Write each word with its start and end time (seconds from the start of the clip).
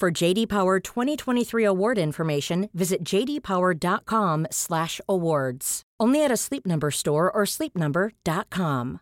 For 0.00 0.10
JD 0.10 0.48
Power 0.48 0.80
2023 0.80 1.64
award 1.64 1.98
information, 1.98 2.68
visit 2.72 3.04
jdpower.com/awards. 3.04 5.82
Only 6.00 6.24
at 6.24 6.32
a 6.32 6.36
Sleep 6.36 6.66
Number 6.66 6.90
store 6.90 7.30
or 7.30 7.46
sleepnumber.com. 7.46 8.98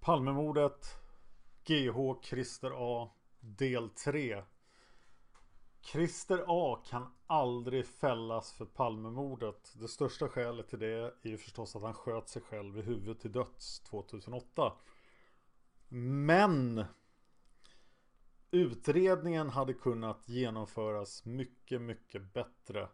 Palmemordet 0.00 0.96
GH 1.64 2.14
Christer 2.22 2.72
A 2.74 3.10
del 3.40 3.88
3 3.88 4.42
Christer 5.82 6.44
A 6.46 6.82
kan 6.86 7.06
aldrig 7.26 7.86
fällas 7.86 8.52
för 8.52 8.64
Palmemordet. 8.64 9.72
Det 9.80 9.88
största 9.88 10.28
skälet 10.28 10.68
till 10.68 10.78
det 10.78 11.14
är 11.22 11.28
ju 11.28 11.38
förstås 11.38 11.76
att 11.76 11.82
han 11.82 11.94
sköt 11.94 12.28
sig 12.28 12.42
själv 12.42 12.78
i 12.78 12.82
huvudet 12.82 13.20
till 13.20 13.32
döds 13.32 13.80
2008. 13.80 14.72
Men 15.88 16.84
utredningen 18.50 19.48
hade 19.48 19.74
kunnat 19.74 20.28
genomföras 20.28 21.24
mycket, 21.24 21.80
mycket 21.80 22.32
bättre. 22.32 22.88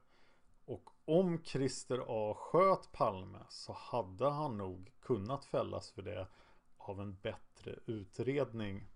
Och 0.65 0.91
om 1.05 1.43
Christer 1.45 2.05
A 2.09 2.35
sköt 2.37 2.93
Palme 2.93 3.39
så 3.49 3.73
hade 3.73 4.31
han 4.31 4.59
nog 4.59 4.93
kunnat 5.01 5.45
fällas 5.45 5.91
för 5.91 6.03
det 6.03 6.29
av 6.77 7.01
en 7.01 7.17
bättre 7.17 7.79
utredning. 7.87 8.87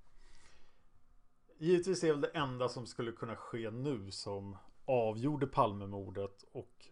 Givetvis 1.59 2.05
är 2.05 2.11
väl 2.11 2.21
det 2.21 2.29
enda 2.29 2.69
som 2.69 2.87
skulle 2.87 3.13
kunna 3.13 3.37
ske 3.37 3.71
nu 3.71 4.11
som 4.11 4.57
avgjorde 4.85 5.47
Palmemordet 5.47 6.45
och 6.53 6.89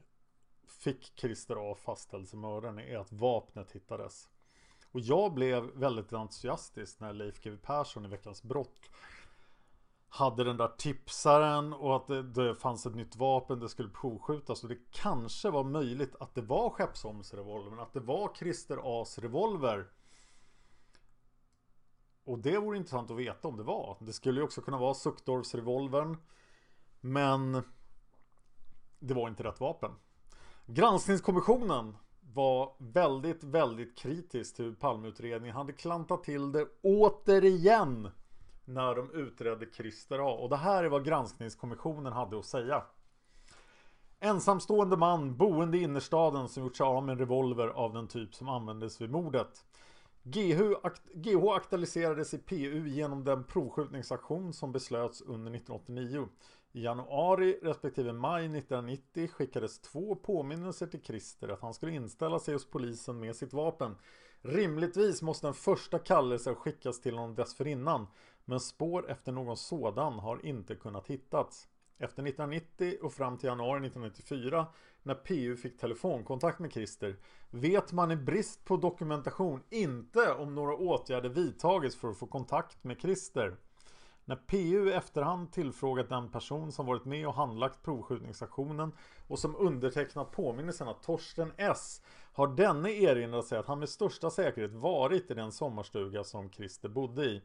fick 0.66 1.12
Christer 1.16 1.72
A 1.72 1.74
fastställd 1.74 2.28
som 2.28 2.40
mördaren 2.40 2.78
är 2.78 2.98
att 2.98 3.12
vapnet 3.12 3.72
hittades. 3.72 4.30
Och 4.96 5.02
jag 5.02 5.34
blev 5.34 5.62
väldigt 5.74 6.12
entusiastisk 6.12 7.00
när 7.00 7.12
Leif 7.12 7.40
GW 7.42 7.56
Persson 7.62 8.04
i 8.04 8.08
Veckans 8.08 8.42
Brott 8.42 8.90
hade 10.08 10.44
den 10.44 10.56
där 10.56 10.68
tipsaren 10.78 11.72
och 11.72 11.96
att 11.96 12.06
det, 12.06 12.22
det 12.22 12.54
fanns 12.54 12.86
ett 12.86 12.94
nytt 12.94 13.16
vapen, 13.16 13.60
det 13.60 13.68
skulle 13.68 13.88
provskjutas 13.88 14.62
och 14.62 14.68
det 14.68 14.78
kanske 14.90 15.50
var 15.50 15.64
möjligt 15.64 16.16
att 16.20 16.34
det 16.34 16.42
var 16.42 16.70
Skeppsholmsrevolvern, 16.70 17.80
att 17.80 17.92
det 17.92 18.00
var 18.00 18.32
Christer 18.38 18.76
A's 18.76 19.20
revolver. 19.20 19.86
Och 22.24 22.38
det 22.38 22.58
vore 22.58 22.76
intressant 22.76 23.10
att 23.10 23.16
veta 23.16 23.48
om 23.48 23.56
det 23.56 23.64
var. 23.64 23.96
Det 24.00 24.12
skulle 24.12 24.40
ju 24.40 24.44
också 24.44 24.60
kunna 24.60 24.78
vara 24.78 24.94
Suckdorfsrevolvern. 24.94 26.16
Men 27.00 27.62
det 28.98 29.14
var 29.14 29.28
inte 29.28 29.44
rätt 29.44 29.60
vapen. 29.60 29.92
Granskningskommissionen 30.66 31.96
var 32.34 32.74
väldigt, 32.78 33.44
väldigt 33.44 33.98
kritisk 33.98 34.56
till 34.56 34.64
hur 34.64 34.74
Palmeutredningen 34.74 35.56
hade 35.56 35.72
klantat 35.72 36.24
till 36.24 36.52
det 36.52 36.66
återigen 36.82 38.10
när 38.64 38.94
de 38.94 39.10
utredde 39.10 39.66
Christer 39.76 40.18
A. 40.18 40.38
Och 40.42 40.48
det 40.50 40.56
här 40.56 40.84
är 40.84 40.88
vad 40.88 41.04
granskningskommissionen 41.04 42.12
hade 42.12 42.38
att 42.38 42.44
säga. 42.44 42.82
Ensamstående 44.20 44.96
man 44.96 45.36
boende 45.36 45.78
i 45.78 45.82
innerstaden 45.82 46.48
som 46.48 46.62
gjort 46.62 46.76
sig 46.76 46.84
av 46.84 47.04
med 47.04 47.12
en 47.12 47.18
revolver 47.18 47.68
av 47.68 47.92
den 47.92 48.08
typ 48.08 48.34
som 48.34 48.48
användes 48.48 49.00
vid 49.00 49.10
mordet. 49.10 49.64
GH, 50.22 50.60
GH 51.14 51.48
aktualiserades 51.48 52.34
i 52.34 52.38
PU 52.38 52.88
genom 52.88 53.24
den 53.24 53.44
provskjutningsaktion 53.44 54.52
som 54.52 54.72
beslöts 54.72 55.20
under 55.20 55.54
1989. 55.54 56.28
I 56.76 56.82
januari 56.82 57.58
respektive 57.62 58.12
maj 58.12 58.44
1990 58.44 59.28
skickades 59.28 59.80
två 59.80 60.14
påminnelser 60.14 60.86
till 60.86 61.02
Christer 61.02 61.48
att 61.48 61.60
han 61.60 61.74
skulle 61.74 61.92
inställa 61.92 62.38
sig 62.38 62.54
hos 62.54 62.70
polisen 62.70 63.20
med 63.20 63.36
sitt 63.36 63.52
vapen. 63.52 63.96
Rimligtvis 64.42 65.22
måste 65.22 65.48
en 65.48 65.54
första 65.54 65.98
kallelse 65.98 66.54
skickas 66.54 67.00
till 67.00 67.14
honom 67.14 67.34
dessförinnan 67.34 68.06
men 68.44 68.60
spår 68.60 69.10
efter 69.10 69.32
någon 69.32 69.56
sådan 69.56 70.18
har 70.18 70.46
inte 70.46 70.74
kunnat 70.74 71.06
hittats. 71.06 71.68
Efter 71.98 72.22
1990 72.22 72.98
och 73.02 73.12
fram 73.12 73.38
till 73.38 73.48
januari 73.48 73.86
1994 73.86 74.66
när 75.02 75.14
PU 75.14 75.56
fick 75.56 75.78
telefonkontakt 75.78 76.58
med 76.58 76.72
Christer 76.72 77.16
vet 77.50 77.92
man 77.92 78.10
i 78.10 78.16
brist 78.16 78.64
på 78.64 78.76
dokumentation 78.76 79.62
inte 79.70 80.32
om 80.32 80.54
några 80.54 80.74
åtgärder 80.74 81.28
vidtagits 81.28 81.96
för 81.96 82.08
att 82.08 82.18
få 82.18 82.26
kontakt 82.26 82.84
med 82.84 83.00
Christer. 83.00 83.56
När 84.28 84.36
PU 84.36 84.88
i 84.88 84.92
efterhand 84.92 85.52
tillfrågat 85.52 86.08
den 86.08 86.30
person 86.30 86.72
som 86.72 86.86
varit 86.86 87.04
med 87.04 87.28
och 87.28 87.34
handlagt 87.34 87.82
provskjutningsaktionen 87.82 88.92
och 89.26 89.38
som 89.38 89.56
undertecknat 89.56 90.32
påminnelsen 90.32 90.88
att 90.88 91.02
Torsten 91.02 91.52
S 91.56 92.02
har 92.32 92.46
denne 92.46 92.90
erinrat 92.90 93.46
sig 93.46 93.58
att 93.58 93.66
han 93.66 93.78
med 93.78 93.88
största 93.88 94.30
säkerhet 94.30 94.72
varit 94.72 95.30
i 95.30 95.34
den 95.34 95.52
sommarstuga 95.52 96.24
som 96.24 96.50
Christer 96.50 96.88
bodde 96.88 97.24
i. 97.24 97.42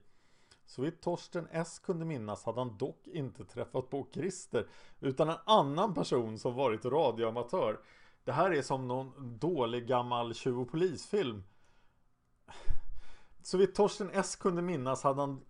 Så 0.66 0.81
vitt 0.81 1.02
Torsten 1.02 1.47
S 1.52 1.80
kunde 1.80 2.06
minnas 2.06 2.44
hade 2.44 2.59
han 2.59 2.78
dock 2.78 3.08
inte 3.08 3.46
träffat 3.46 3.90
på 3.90 4.08
Christer 4.14 4.68
utan 5.00 5.30
en 5.30 5.38
annan 5.46 5.94
person 5.94 6.38
som 6.38 6.53
varit 6.53 6.86
radioamatör. 6.86 7.80
Det 8.24 8.31
här 8.31 8.52
är 8.52 8.62
som 8.62 8.88
någon 8.88 9.38
dålig 9.40 9.88
gammal 9.88 10.34
tjuv 10.34 10.59
och 10.59 10.72
polisfilm. 10.72 11.44
Så 13.44 13.58
vitt 13.58 13.75
Torsten 13.75 14.09
S 14.14 14.36
kunde 14.36 14.62
minnas 14.62 15.03
hade 15.03 15.22
han 15.22 15.41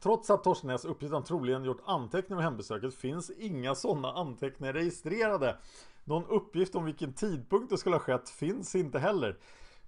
Trots 0.00 0.30
att 0.30 0.44
Torsten 0.44 0.70
S 0.70 0.84
uppgett 0.84 1.12
han 1.12 1.24
troligen 1.24 1.64
gjort 1.64 1.82
anteckningar 1.84 2.38
om 2.38 2.44
hembesöket 2.44 2.94
finns 2.94 3.30
inga 3.30 3.74
sådana 3.74 4.12
anteckningar 4.12 4.72
registrerade. 4.72 5.56
Någon 6.04 6.24
uppgift 6.26 6.74
om 6.74 6.84
vilken 6.84 7.12
tidpunkt 7.12 7.70
det 7.70 7.78
skulle 7.78 7.96
ha 7.96 8.00
skett 8.00 8.30
finns 8.30 8.74
inte 8.74 8.98
heller. 8.98 9.38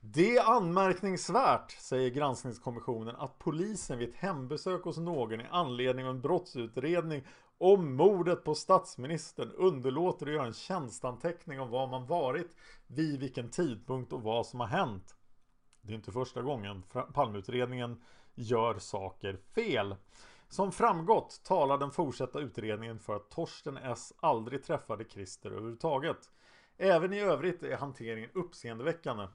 Det 0.01 0.37
är 0.37 0.57
anmärkningsvärt, 0.57 1.71
säger 1.71 2.11
granskningskommissionen, 2.11 3.17
att 3.17 3.39
polisen 3.39 3.99
vid 3.99 4.09
ett 4.09 4.15
hembesök 4.15 4.85
hos 4.85 4.97
någon 4.99 5.41
i 5.41 5.47
anledning 5.51 6.05
av 6.07 6.11
en 6.11 6.21
brottsutredning 6.21 7.23
om 7.59 7.97
mordet 7.97 8.45
på 8.45 8.55
statsministern 8.55 9.53
underlåter 9.53 10.27
att 10.27 10.33
göra 10.33 10.47
en 10.47 10.53
tjänstanteckning 10.53 11.61
om 11.61 11.71
var 11.71 11.87
man 11.87 12.07
varit, 12.07 12.57
vid 12.87 13.21
vilken 13.21 13.51
tidpunkt 13.51 14.13
och 14.13 14.23
vad 14.23 14.47
som 14.47 14.61
har 14.61 14.67
hänt. 14.67 15.17
Det 15.83 15.93
är 15.93 15.97
inte 15.97 16.13
första 16.13 16.43
gången 16.43 16.83
Palmeutredningen 17.15 18.03
gör 18.35 18.79
saker 18.79 19.39
fel. 19.55 19.97
Som 20.49 20.73
framgått 20.73 21.41
talar 21.45 21.79
den 21.79 21.91
fortsatta 21.91 22.41
utredningen 22.41 22.99
för 22.99 23.17
att 23.17 23.31
Torsten 23.31 23.77
S 23.77 24.13
aldrig 24.21 24.65
träffade 24.65 25.05
Christer 25.05 25.51
överhuvudtaget. 25.51 26.19
Även 26.77 27.13
i 27.13 27.21
övrigt 27.21 27.63
är 27.63 27.77
hanteringen 27.77 28.31
uppseendeväckande. 28.35 29.27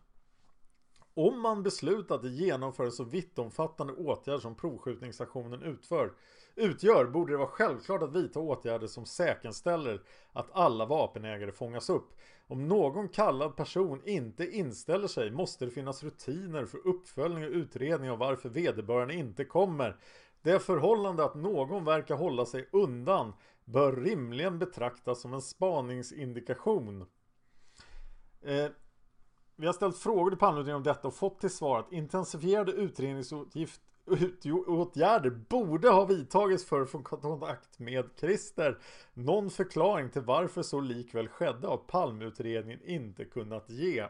Om 1.13 1.42
man 1.42 1.63
beslutat 1.63 2.24
att 2.24 2.31
genomföra 2.31 2.86
en 2.88 2.92
så 2.92 3.03
vittomfattande 3.03 3.94
åtgärd 3.94 4.42
som 4.42 4.56
provskjutningsaktionen 4.56 5.63
utför, 5.63 6.13
utgör 6.56 7.06
borde 7.06 7.33
det 7.33 7.38
vara 7.38 7.48
självklart 7.48 8.01
att 8.01 8.15
vidta 8.15 8.39
åtgärder 8.39 8.88
som 8.88 9.06
säkerställer 9.06 10.01
att 10.33 10.51
alla 10.51 10.86
vapenägare 10.86 11.51
fångas 11.51 11.89
upp. 11.89 12.13
Om 12.47 12.68
någon 12.68 13.09
kallad 13.09 13.56
person 13.56 14.01
inte 14.06 14.51
inställer 14.51 15.07
sig 15.07 15.31
måste 15.31 15.65
det 15.65 15.71
finnas 15.71 16.03
rutiner 16.03 16.65
för 16.65 16.88
uppföljning 16.88 17.44
och 17.44 17.51
utredning 17.51 18.12
av 18.12 18.18
varför 18.18 18.50
vederbörande 18.50 19.13
inte 19.13 19.45
kommer. 19.45 19.97
Det 20.42 20.59
förhållande 20.59 21.24
att 21.24 21.36
någon 21.36 21.86
verkar 21.86 22.15
hålla 22.15 22.45
sig 22.45 22.69
undan 22.71 23.33
bör 23.65 23.95
rimligen 23.95 24.59
betraktas 24.59 25.21
som 25.21 25.33
en 25.33 25.42
spaningsindikation. 25.42 27.06
Eh, 28.42 28.68
vi 29.56 29.65
har 29.65 29.74
ställt 29.74 29.98
frågor 29.98 30.31
till 30.31 30.39
Palmeutredningen 30.39 30.75
om 30.75 30.83
detta 30.83 31.07
och 31.07 31.15
fått 31.15 31.39
till 31.39 31.50
svar 31.50 31.80
att 31.80 31.91
intensifierade 31.91 32.71
åtgärder 34.68 35.30
borde 35.30 35.90
ha 35.90 36.06
vidtagits 36.06 36.66
för 36.66 36.81
att 36.81 36.90
få 36.90 37.02
kontakt 37.02 37.80
med 37.80 38.10
Christer. 38.19 38.78
Någon 39.13 39.50
förklaring 39.50 40.10
till 40.10 40.22
varför 40.22 40.62
så 40.62 40.80
likväl 40.80 41.28
skedde 41.28 41.68
har 41.68 41.78
Palmeutredningen 41.78 42.80
inte 42.84 43.25
kunnat 43.25 43.69
ge. 43.69 44.07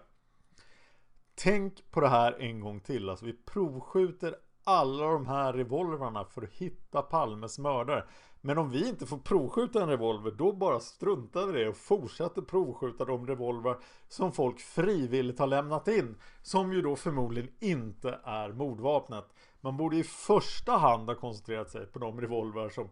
Tänk 1.36 1.92
på 1.92 2.00
det 2.00 2.07
här 2.07 2.42
en 2.42 2.59
gång 2.59 2.80
till. 2.80 3.09
Alltså 3.09 3.25
vi 3.25 3.33
provskjuter 3.33 4.36
alla 4.63 5.06
de 5.06 5.27
här 5.27 5.53
revolverna 5.53 6.25
för 6.25 6.41
att 6.41 6.53
hitta 6.53 7.01
Palmes 7.01 7.59
mördare. 7.59 8.03
Men 8.41 8.57
om 8.57 8.69
vi 8.69 8.89
inte 8.89 9.06
får 9.06 9.18
provskjuta 9.18 9.83
en 9.83 9.89
revolver 9.89 10.31
då 10.31 10.51
bara 10.51 10.80
struntar 10.80 11.48
vi 11.48 11.59
det 11.59 11.69
och 11.69 11.77
fortsätter 11.77 12.41
provskjuta 12.41 13.06
de 13.06 13.27
revolver 13.27 13.77
som 14.07 14.31
folk 14.31 14.59
frivilligt 14.59 15.39
har 15.39 15.48
lämnat 15.48 15.88
in. 15.88 16.15
Som 16.41 16.74
ju 16.74 16.81
då 16.81 16.95
förmodligen 16.95 17.50
inte 17.59 18.19
är 18.24 18.50
mordvapnet. 18.50 19.25
Man 19.65 19.77
borde 19.77 19.97
i 19.97 20.03
första 20.03 20.71
hand 20.71 21.09
ha 21.09 21.15
koncentrerat 21.15 21.69
sig 21.69 21.85
på 21.85 22.00
de 22.00 22.21
revolver 22.21 22.69
som 22.69 22.89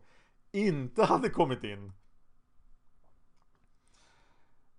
inte 0.52 1.04
hade 1.06 1.30
kommit 1.30 1.64
in. 1.64 1.92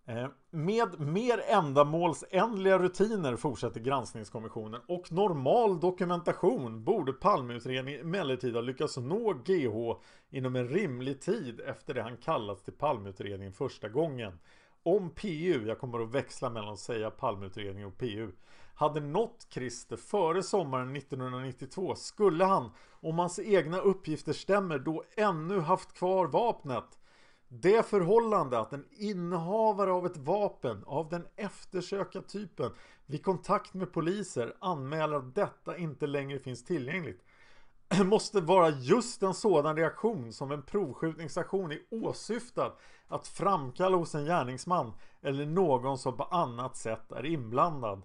Eh, 0.07 0.29
med 0.51 1.01
mer 1.01 1.43
ändamålsenliga 1.49 2.79
rutiner 2.79 3.37
fortsätter 3.37 3.81
granskningskommissionen 3.81 4.81
och 4.89 5.13
normal 5.13 5.81
dokumentation 5.81 6.85
borde 6.85 7.13
Palmeutredningen 7.13 8.01
emellertid 8.01 8.55
ha 8.55 8.61
lyckats 8.61 8.97
nå 8.97 9.33
GH 9.33 10.01
inom 10.31 10.57
en 10.57 10.69
rimlig 10.69 11.21
tid 11.21 11.61
efter 11.61 11.95
det 11.95 12.03
han 12.03 12.17
kallats 12.17 12.63
till 12.63 12.73
Palmeutredningen 12.73 13.53
första 13.53 13.89
gången. 13.89 14.39
Om 14.83 15.11
PU, 15.11 15.67
jag 15.67 15.79
kommer 15.79 16.01
att 16.01 16.15
växla 16.15 16.51
mellan 16.51 16.73
att 16.73 16.79
säga 16.79 17.11
Palmeutredningen 17.11 17.89
och 17.89 17.99
PU, 17.99 18.33
hade 18.75 19.01
nått 19.01 19.47
Christer 19.51 19.97
före 19.97 20.43
sommaren 20.43 20.97
1992 20.97 21.95
skulle 21.95 22.45
han, 22.45 22.71
om 22.91 23.19
hans 23.19 23.39
egna 23.39 23.79
uppgifter 23.79 24.33
stämmer, 24.33 24.79
då 24.79 25.05
ännu 25.17 25.61
haft 25.61 25.93
kvar 25.93 26.27
vapnet. 26.27 26.99
Det 27.49 27.87
förhållande 27.87 28.59
att 28.59 28.73
en 28.73 28.87
innehavare 28.91 29.93
av 29.93 30.07
ett 30.07 30.17
vapen 30.17 30.85
av 30.87 31.09
den 31.09 31.27
eftersöka 31.37 32.21
typen 32.21 32.71
vid 33.07 33.25
kontakt 33.25 33.75
med 33.75 33.93
poliser 33.93 34.57
anmäler 34.61 35.17
att 35.17 35.35
detta 35.35 35.77
inte 35.77 36.07
längre 36.07 36.39
finns 36.39 36.65
tillgängligt 36.65 37.25
måste 38.05 38.41
vara 38.41 38.71
just 38.71 39.23
en 39.23 39.35
sådan 39.35 39.77
reaktion 39.77 40.33
som 40.33 40.51
en 40.51 40.63
provskjutningsaktion 40.63 41.73
är 41.73 41.81
åsyftad 41.91 42.73
att 43.09 43.27
framkalla 43.27 43.97
hos 43.97 44.15
en 44.15 44.25
gärningsman 44.25 44.93
eller 45.23 45.47
någon 45.47 45.99
som 45.99 46.17
på 46.17 46.25
annat 46.25 46.77
sätt 46.77 47.13
är 47.13 47.27
inblandad. 47.27 48.03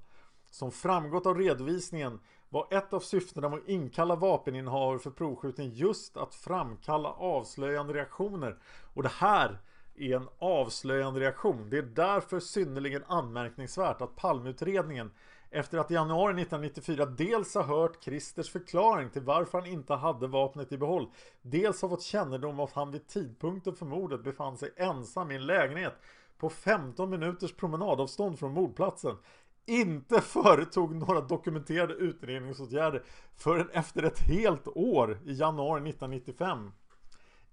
Som 0.49 0.71
framgått 0.71 1.25
av 1.25 1.37
redovisningen 1.37 2.19
var 2.49 2.67
ett 2.71 2.93
av 2.93 2.99
syftena 2.99 3.49
med 3.49 3.59
att 3.59 3.69
inkalla 3.69 4.15
vapeninnehavare 4.15 4.99
för 4.99 5.11
provskjutning 5.11 5.69
just 5.73 6.17
att 6.17 6.35
framkalla 6.35 7.09
avslöjande 7.09 7.93
reaktioner. 7.93 8.57
Och 8.93 9.03
det 9.03 9.09
här 9.09 9.59
är 9.95 10.15
en 10.15 10.27
avslöjande 10.39 11.19
reaktion. 11.19 11.69
Det 11.69 11.77
är 11.77 11.81
därför 11.81 12.39
synnerligen 12.39 13.03
anmärkningsvärt 13.07 14.01
att 14.01 14.15
Palmeutredningen 14.15 15.11
efter 15.51 15.77
att 15.77 15.91
i 15.91 15.93
januari 15.93 16.41
1994 16.41 17.05
dels 17.05 17.55
har 17.55 17.63
hört 17.63 18.03
Christers 18.03 18.49
förklaring 18.49 19.09
till 19.09 19.21
varför 19.21 19.59
han 19.59 19.67
inte 19.67 19.93
hade 19.93 20.27
vapnet 20.27 20.71
i 20.71 20.77
behåll 20.77 21.07
Dels 21.41 21.81
har 21.81 21.89
fått 21.89 22.03
kännedom 22.03 22.51
om 22.51 22.59
att 22.59 22.73
han 22.73 22.91
vid 22.91 23.07
tidpunkten 23.07 23.75
för 23.75 23.85
mordet 23.85 24.23
befann 24.23 24.57
sig 24.57 24.73
ensam 24.75 25.31
i 25.31 25.35
en 25.35 25.45
lägenhet 25.45 25.93
på 26.37 26.49
15 26.49 27.09
minuters 27.09 27.55
promenadavstånd 27.55 28.39
från 28.39 28.51
mordplatsen 28.51 29.15
inte 29.65 30.21
företog 30.21 30.95
några 30.95 31.21
dokumenterade 31.21 31.93
utredningsåtgärder 31.93 33.03
förrän 33.35 33.69
efter 33.69 34.03
ett 34.03 34.19
helt 34.19 34.67
år 34.67 35.19
i 35.25 35.33
januari 35.33 35.89
1995. 35.89 36.71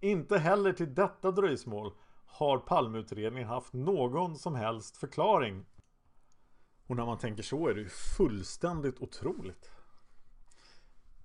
Inte 0.00 0.38
heller 0.38 0.72
till 0.72 0.94
detta 0.94 1.30
dröjsmål 1.30 1.92
har 2.26 2.58
Palmeutredningen 2.58 3.48
haft 3.48 3.72
någon 3.72 4.36
som 4.36 4.54
helst 4.54 4.96
förklaring. 4.96 5.64
Och 6.86 6.96
när 6.96 7.06
man 7.06 7.18
tänker 7.18 7.42
så 7.42 7.68
är 7.68 7.74
det 7.74 7.80
ju 7.80 7.88
fullständigt 7.88 9.00
otroligt. 9.00 9.70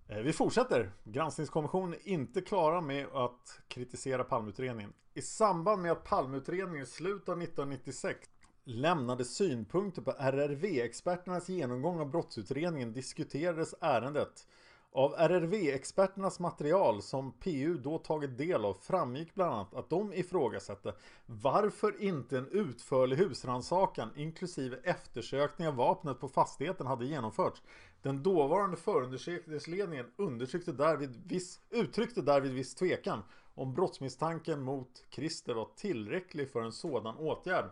Eh, 0.07 0.17
vi 0.17 0.33
fortsätter. 0.33 0.91
Granskningskommissionen 1.03 1.93
är 1.93 2.07
inte 2.07 2.41
klara 2.41 2.81
med 2.81 3.07
att 3.07 3.61
kritisera 3.67 4.23
Palmeutredningen. 4.23 4.93
I 5.13 5.21
samband 5.21 5.81
med 5.81 5.91
att 5.91 6.03
Palmeutredningen 6.03 6.83
i 6.83 6.85
slutet 6.85 7.29
av 7.29 7.41
1996 7.41 8.29
lämnade 8.63 9.25
synpunkter 9.25 10.01
på 10.01 10.11
RRV-experternas 10.11 11.49
genomgång 11.49 11.99
av 11.99 12.09
brottsutredningen 12.11 12.93
diskuterades 12.93 13.75
ärendet. 13.81 14.47
Av 14.93 15.13
RRV-experternas 15.13 16.39
material 16.39 17.01
som 17.01 17.31
PU 17.31 17.77
då 17.77 17.97
tagit 17.97 18.37
del 18.37 18.65
av 18.65 18.73
framgick 18.73 19.35
bland 19.35 19.53
annat 19.53 19.73
att 19.73 19.89
de 19.89 20.13
ifrågasatte 20.13 20.93
varför 21.25 22.03
inte 22.03 22.37
en 22.37 22.47
utförlig 22.47 23.17
husrannsakan 23.17 24.09
inklusive 24.15 24.77
eftersökning 24.83 25.67
av 25.67 25.75
vapnet 25.75 26.19
på 26.19 26.27
fastigheten 26.27 26.87
hade 26.87 27.05
genomförts. 27.05 27.61
Den 28.01 28.23
dåvarande 28.23 28.77
förundersökningsledningen 28.77 30.05
undersökte 30.15 30.71
därvid 30.71 31.21
viss, 31.25 31.59
uttryckte 31.69 32.21
därvid 32.21 32.53
viss 32.53 32.75
tvekan 32.75 33.23
om 33.55 33.73
brottsmisstanken 33.73 34.61
mot 34.61 35.03
Christer 35.09 35.53
var 35.53 35.67
tillräcklig 35.75 36.51
för 36.51 36.61
en 36.61 36.71
sådan 36.71 37.17
åtgärd. 37.17 37.65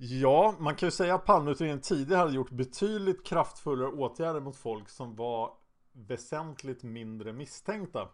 Ja, 0.00 0.54
man 0.58 0.74
kan 0.74 0.86
ju 0.86 0.90
säga 0.90 1.14
att 1.14 1.24
Palmeutredningen 1.24 1.80
tidigare 1.80 2.18
hade 2.18 2.34
gjort 2.34 2.50
betydligt 2.50 3.26
kraftfullare 3.26 3.88
åtgärder 3.88 4.40
mot 4.40 4.56
folk 4.56 4.88
som 4.88 5.16
var 5.16 5.52
väsentligt 5.92 6.82
mindre 6.82 7.32
misstänkta. 7.32 8.08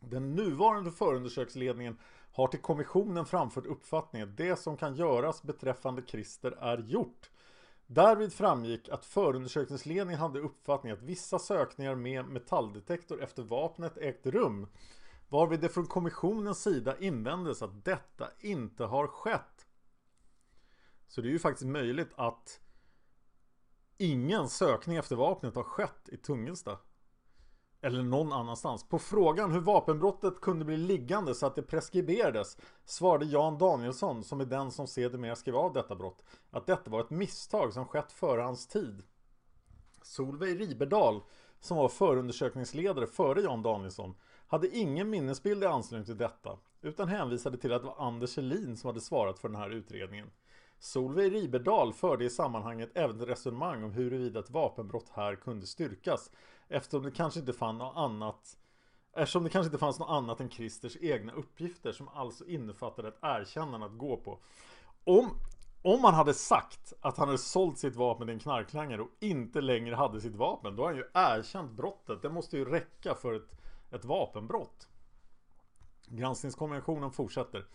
Den 0.00 0.34
nuvarande 0.34 0.90
förundersöksledningen 0.90 1.98
har 2.32 2.48
till 2.48 2.60
kommissionen 2.60 3.26
framfört 3.26 3.66
uppfattningen 3.66 4.28
att 4.28 4.36
det 4.36 4.56
som 4.56 4.76
kan 4.76 4.94
göras 4.94 5.42
beträffande 5.42 6.02
Christer 6.06 6.50
är 6.60 6.78
gjort. 6.78 7.30
Därvid 7.86 8.32
framgick 8.32 8.88
att 8.88 9.04
förundersökningsledningen 9.04 10.20
hade 10.20 10.40
uppfattningen 10.40 10.98
att 10.98 11.04
vissa 11.04 11.38
sökningar 11.38 11.94
med 11.94 12.28
metalldetektor 12.28 13.22
efter 13.22 13.42
vapnet 13.42 13.98
ägt 13.98 14.26
rum. 14.26 14.66
Varvid 15.28 15.60
det 15.60 15.68
från 15.68 15.86
kommissionens 15.86 16.62
sida 16.62 16.98
invändes 16.98 17.62
att 17.62 17.84
detta 17.84 18.28
inte 18.40 18.84
har 18.84 19.06
skett. 19.06 19.55
Så 21.08 21.20
det 21.20 21.28
är 21.28 21.30
ju 21.30 21.38
faktiskt 21.38 21.66
möjligt 21.66 22.10
att 22.16 22.60
ingen 23.98 24.48
sökning 24.48 24.96
efter 24.96 25.16
vapnet 25.16 25.56
har 25.56 25.62
skett 25.62 26.08
i 26.08 26.16
Tungelsta. 26.16 26.78
Eller 27.80 28.02
någon 28.02 28.32
annanstans. 28.32 28.88
På 28.88 28.98
frågan 28.98 29.52
hur 29.52 29.60
vapenbrottet 29.60 30.40
kunde 30.40 30.64
bli 30.64 30.76
liggande 30.76 31.34
så 31.34 31.46
att 31.46 31.54
det 31.54 31.62
preskriberades 31.62 32.58
svarade 32.84 33.24
Jan 33.24 33.58
Danielsson, 33.58 34.24
som 34.24 34.40
är 34.40 34.44
den 34.44 34.70
som 34.70 34.86
sedermera 34.86 35.36
skrev 35.36 35.56
av 35.56 35.72
detta 35.72 35.94
brott, 35.94 36.24
att 36.50 36.66
detta 36.66 36.90
var 36.90 37.00
ett 37.00 37.10
misstag 37.10 37.72
som 37.72 37.86
skett 37.86 38.12
före 38.12 38.40
hans 38.42 38.66
tid. 38.66 39.02
Solveig 40.02 40.60
Riberdal, 40.60 41.22
som 41.60 41.76
var 41.76 41.88
förundersökningsledare 41.88 43.06
före 43.06 43.40
Jan 43.40 43.62
Danielsson, 43.62 44.14
hade 44.46 44.76
ingen 44.76 45.10
minnesbild 45.10 45.62
i 45.62 45.66
anslutning 45.66 46.06
till 46.06 46.16
detta, 46.16 46.58
utan 46.80 47.08
hänvisade 47.08 47.58
till 47.58 47.72
att 47.72 47.82
det 47.82 47.88
var 47.88 48.06
Anders 48.06 48.36
Helin 48.36 48.76
som 48.76 48.88
hade 48.88 49.00
svarat 49.00 49.38
för 49.38 49.48
den 49.48 49.60
här 49.60 49.70
utredningen. 49.70 50.30
Solveig 50.78 51.34
Riberdal 51.34 51.92
förde 51.92 52.24
i 52.24 52.30
sammanhanget 52.30 52.90
även 52.94 53.20
ett 53.20 53.28
resonemang 53.28 53.84
om 53.84 53.92
huruvida 53.92 54.40
ett 54.40 54.50
vapenbrott 54.50 55.08
här 55.14 55.36
kunde 55.36 55.66
styrkas 55.66 56.30
eftersom 56.68 57.02
det 57.02 57.10
kanske 57.10 57.40
inte 57.40 57.52
fanns 57.52 57.78
något 57.78 57.96
annat 57.96 58.56
Eftersom 59.18 59.44
det 59.44 59.50
kanske 59.50 59.66
inte 59.66 59.78
fanns 59.78 59.98
något 59.98 60.10
annat 60.10 60.40
än 60.40 60.50
Christers 60.50 60.96
egna 61.00 61.32
uppgifter 61.32 61.92
som 61.92 62.08
alltså 62.08 62.46
innefattade 62.46 63.08
ett 63.08 63.18
erkännande 63.22 63.86
att 63.86 63.98
gå 63.98 64.16
på. 64.16 64.38
Om, 65.04 65.30
om 65.82 66.02
man 66.02 66.14
hade 66.14 66.34
sagt 66.34 66.92
att 67.00 67.16
han 67.16 67.28
hade 67.28 67.38
sålt 67.38 67.78
sitt 67.78 67.96
vapen 67.96 68.26
till 68.26 68.34
en 68.34 68.40
knarklangare 68.40 69.02
och 69.02 69.10
inte 69.20 69.60
längre 69.60 69.94
hade 69.94 70.20
sitt 70.20 70.34
vapen, 70.34 70.76
då 70.76 70.82
har 70.82 70.88
han 70.88 70.96
ju 70.96 71.04
erkänt 71.14 71.72
brottet. 71.72 72.22
Det 72.22 72.28
måste 72.28 72.56
ju 72.56 72.64
räcka 72.64 73.14
för 73.14 73.34
ett, 73.34 73.56
ett 73.90 74.04
vapenbrott. 74.04 74.88
Granskningskonventionen 76.08 77.10
fortsätter. 77.10 77.66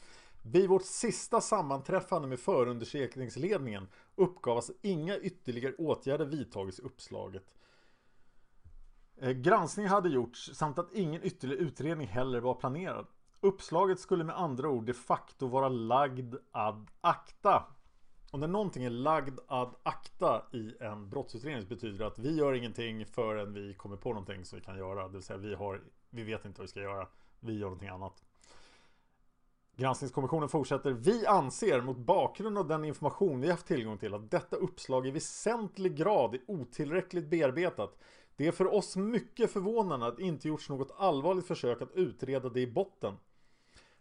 Vid 0.43 0.69
vårt 0.69 0.85
sista 0.85 1.41
sammanträffande 1.41 2.27
med 2.27 2.39
förundersökningsledningen 2.39 3.87
uppgavs 4.15 4.69
att 4.69 4.75
inga 4.81 5.17
ytterligare 5.17 5.73
åtgärder 5.73 6.25
vidtagits 6.25 6.79
i 6.79 6.81
uppslaget. 6.81 7.55
Eh, 9.17 9.31
granskning 9.31 9.87
hade 9.87 10.09
gjorts 10.09 10.51
samt 10.53 10.79
att 10.79 10.93
ingen 10.93 11.23
ytterligare 11.23 11.61
utredning 11.61 12.07
heller 12.07 12.39
var 12.39 12.55
planerad. 12.55 13.07
Uppslaget 13.41 13.99
skulle 13.99 14.23
med 14.23 14.37
andra 14.37 14.69
ord 14.69 14.85
de 14.85 14.93
facto 14.93 15.47
vara 15.47 15.69
lagd 15.69 16.35
ad 16.51 16.87
acta. 17.01 17.63
Och 18.31 18.39
när 18.39 18.47
någonting 18.47 18.83
är 18.83 18.89
lagd 18.89 19.39
ad 19.47 19.75
acta 19.83 20.45
i 20.53 20.75
en 20.79 21.09
brottsutredning 21.09 21.61
så 21.61 21.67
betyder 21.67 21.97
det 21.97 22.07
att 22.07 22.19
vi 22.19 22.35
gör 22.35 22.53
ingenting 22.53 23.05
förrän 23.05 23.53
vi 23.53 23.73
kommer 23.73 23.97
på 23.97 24.09
någonting 24.09 24.45
som 24.45 24.59
vi 24.59 24.65
kan 24.65 24.77
göra. 24.77 25.07
Det 25.07 25.13
vill 25.13 25.23
säga 25.23 25.37
vi, 25.37 25.55
har, 25.55 25.81
vi 26.09 26.23
vet 26.23 26.45
inte 26.45 26.59
vad 26.59 26.65
vi 26.65 26.71
ska 26.71 26.81
göra. 26.81 27.07
Vi 27.39 27.53
gör 27.53 27.65
någonting 27.65 27.89
annat. 27.89 28.23
Granskningskommissionen 29.81 30.49
fortsätter. 30.49 30.91
Vi 30.91 31.25
anser 31.25 31.81
mot 31.81 31.97
bakgrund 31.97 32.57
av 32.57 32.67
den 32.67 32.85
information 32.85 33.41
vi 33.41 33.51
haft 33.51 33.67
tillgång 33.67 33.97
till 33.97 34.13
att 34.13 34.31
detta 34.31 34.55
uppslag 34.55 35.07
i 35.07 35.11
väsentlig 35.11 35.95
grad 35.95 36.35
är 36.35 36.41
otillräckligt 36.47 37.29
bearbetat. 37.29 37.97
Det 38.35 38.47
är 38.47 38.51
för 38.51 38.73
oss 38.73 38.95
mycket 38.95 39.51
förvånande 39.51 40.07
att 40.07 40.19
inte 40.19 40.47
gjorts 40.47 40.69
något 40.69 40.95
allvarligt 40.97 41.47
försök 41.47 41.81
att 41.81 41.91
utreda 41.91 42.49
det 42.49 42.61
i 42.61 42.71
botten. 42.71 43.13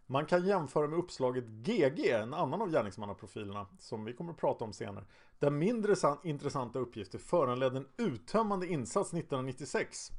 Man 0.07 0.27
kan 0.27 0.47
jämföra 0.47 0.89
med 0.89 0.99
uppslaget 0.99 1.45
GG, 1.45 2.11
en 2.11 2.35
annan 2.35 2.63
av 2.63 2.71
gärningsmannaprofilerna, 2.71 3.67
som 3.79 4.05
vi 4.05 4.13
kommer 4.13 4.33
att 4.33 4.39
prata 4.39 4.65
om 4.65 4.73
senare, 4.73 5.05
där 5.39 5.51
mindre 5.51 5.95
intressanta 6.25 6.79
uppgifter 6.79 7.19
föranledde 7.19 7.77
en 7.77 7.89
uttömmande 7.97 8.67
insats 8.67 9.13
1996. 9.13 10.11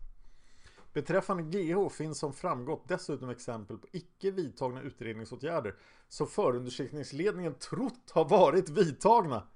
Beträffande 0.94 1.44
GH 1.44 1.90
finns 1.90 2.20
som 2.20 2.34
framgått 2.34 2.88
dessutom 2.88 3.30
exempel 3.30 3.78
på 3.78 3.88
icke 3.92 4.32
vidtagna 4.32 4.82
utredningsåtgärder 4.82 5.76
som 6.08 6.28
förundersökningsledningen 6.28 7.54
trott 7.54 8.12
har 8.12 8.26
varit 8.26 8.70
vidtagna. 8.70 9.48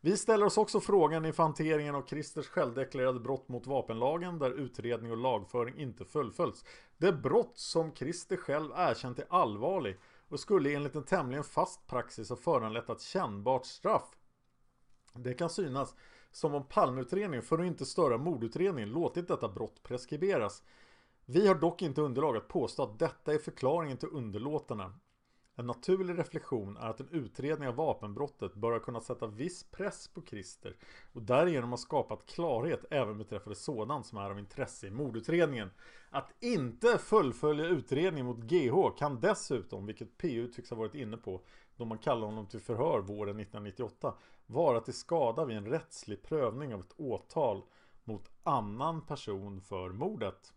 Vi 0.00 0.16
ställer 0.16 0.46
oss 0.46 0.58
också 0.58 0.80
frågan 0.80 1.26
inför 1.26 1.42
hanteringen 1.42 1.94
av 1.94 2.06
Christers 2.06 2.46
självdeklarerade 2.46 3.20
brott 3.20 3.48
mot 3.48 3.66
vapenlagen 3.66 4.38
där 4.38 4.50
utredning 4.50 5.10
och 5.10 5.16
lagföring 5.16 5.78
inte 5.78 6.04
fullföljts. 6.04 6.64
Det 6.98 7.12
brott 7.12 7.58
som 7.58 7.94
Christer 7.94 8.36
själv 8.36 8.70
erkänt 8.76 9.18
är 9.18 9.26
allvarlig 9.30 9.98
och 10.28 10.40
skulle 10.40 10.74
enligt 10.74 10.94
en 10.94 11.04
tämligen 11.04 11.44
fast 11.44 11.86
praxis 11.86 12.28
ha 12.28 12.36
föranlett 12.36 12.90
ett 12.90 13.00
kännbart 13.00 13.66
straff. 13.66 14.16
Det 15.14 15.34
kan 15.34 15.50
synas 15.50 15.94
som 16.32 16.54
om 16.54 16.64
Palmeutredningen, 16.64 17.42
för 17.42 17.58
att 17.58 17.66
inte 17.66 17.86
störa 17.86 18.18
mordutredningen, 18.18 18.90
låtit 18.90 19.28
detta 19.28 19.48
brott 19.48 19.82
preskriberas. 19.82 20.62
Vi 21.24 21.48
har 21.48 21.54
dock 21.54 21.82
inte 21.82 22.00
underlag 22.00 22.36
att 22.36 22.48
påstå 22.48 22.82
att 22.82 22.98
detta 22.98 23.34
är 23.34 23.38
förklaringen 23.38 23.96
till 23.96 24.08
underlåtarna. 24.12 24.92
En 25.56 25.66
naturlig 25.66 26.18
reflektion 26.18 26.76
är 26.76 26.88
att 26.88 27.00
en 27.00 27.08
utredning 27.10 27.68
av 27.68 27.74
vapenbrottet 27.74 28.54
bör 28.54 28.72
ha 28.72 28.78
kunnat 28.78 29.04
sätta 29.04 29.26
viss 29.26 29.64
press 29.64 30.08
på 30.08 30.22
Christer 30.22 30.76
och 31.12 31.22
därigenom 31.22 31.70
ha 31.70 31.76
skapat 31.76 32.26
klarhet 32.26 32.84
även 32.90 33.18
beträffande 33.18 33.56
sådant 33.56 34.06
som 34.06 34.18
är 34.18 34.30
av 34.30 34.38
intresse 34.38 34.86
i 34.86 34.90
mordutredningen. 34.90 35.70
Att 36.10 36.32
inte 36.40 36.98
fullfölja 36.98 37.66
utredningen 37.66 38.26
mot 38.26 38.38
GH 38.38 38.98
kan 38.98 39.20
dessutom, 39.20 39.86
vilket 39.86 40.18
PU 40.18 40.48
tycks 40.48 40.70
ha 40.70 40.76
varit 40.76 40.94
inne 40.94 41.16
på 41.16 41.40
då 41.76 41.84
man 41.84 41.98
kallade 41.98 42.26
honom 42.26 42.46
till 42.46 42.60
förhör 42.60 43.00
våren 43.00 43.40
1998, 43.40 44.14
vara 44.50 44.80
till 44.80 44.94
skada 44.94 45.44
vid 45.44 45.56
en 45.56 45.66
rättslig 45.66 46.22
prövning 46.22 46.74
av 46.74 46.80
ett 46.80 46.94
åtal 46.96 47.62
mot 48.04 48.30
annan 48.42 49.06
person 49.06 49.60
för 49.60 49.88
mordet. 49.88 50.52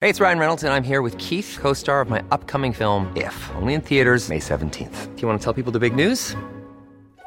Det 0.00 0.08
är 0.08 0.14
Ryan 0.14 0.38
Reynolds 0.38 0.62
och 0.62 0.68
jag 0.68 0.76
är 0.76 0.80
här 0.80 1.02
med 1.02 1.20
Keith, 1.20 1.60
co-star 1.60 2.02
of 2.02 2.10
my 2.10 2.18
upcoming 2.18 2.74
film 2.74 3.06
If, 3.16 3.50
only 3.62 3.74
in 3.74 3.80
theaters 3.80 4.28
May 4.28 4.38
17th. 4.38 5.14
Do 5.14 5.20
you 5.20 5.28
want 5.28 5.42
to 5.42 5.52
tell 5.52 5.64
people 5.64 5.80
the 5.80 5.90
big 5.90 6.08
news? 6.08 6.36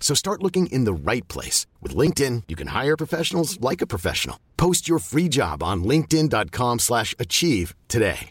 So 0.00 0.14
start 0.14 0.42
looking 0.42 0.66
in 0.66 0.84
the 0.84 1.12
right 1.12 1.28
place. 1.28 1.66
With 1.80 1.98
LinkedIn, 1.98 2.42
you 2.48 2.56
can 2.56 2.82
hire 2.82 2.96
professionals 2.96 3.60
like 3.70 3.84
a 3.84 3.86
professional. 3.86 4.36
Post 4.56 4.88
your 4.88 4.98
free 4.98 5.28
job 5.28 5.62
on 5.62 5.84
linkedin.com 5.84 6.78
slash 6.78 7.14
achieve 7.18 7.74
today. 7.86 8.28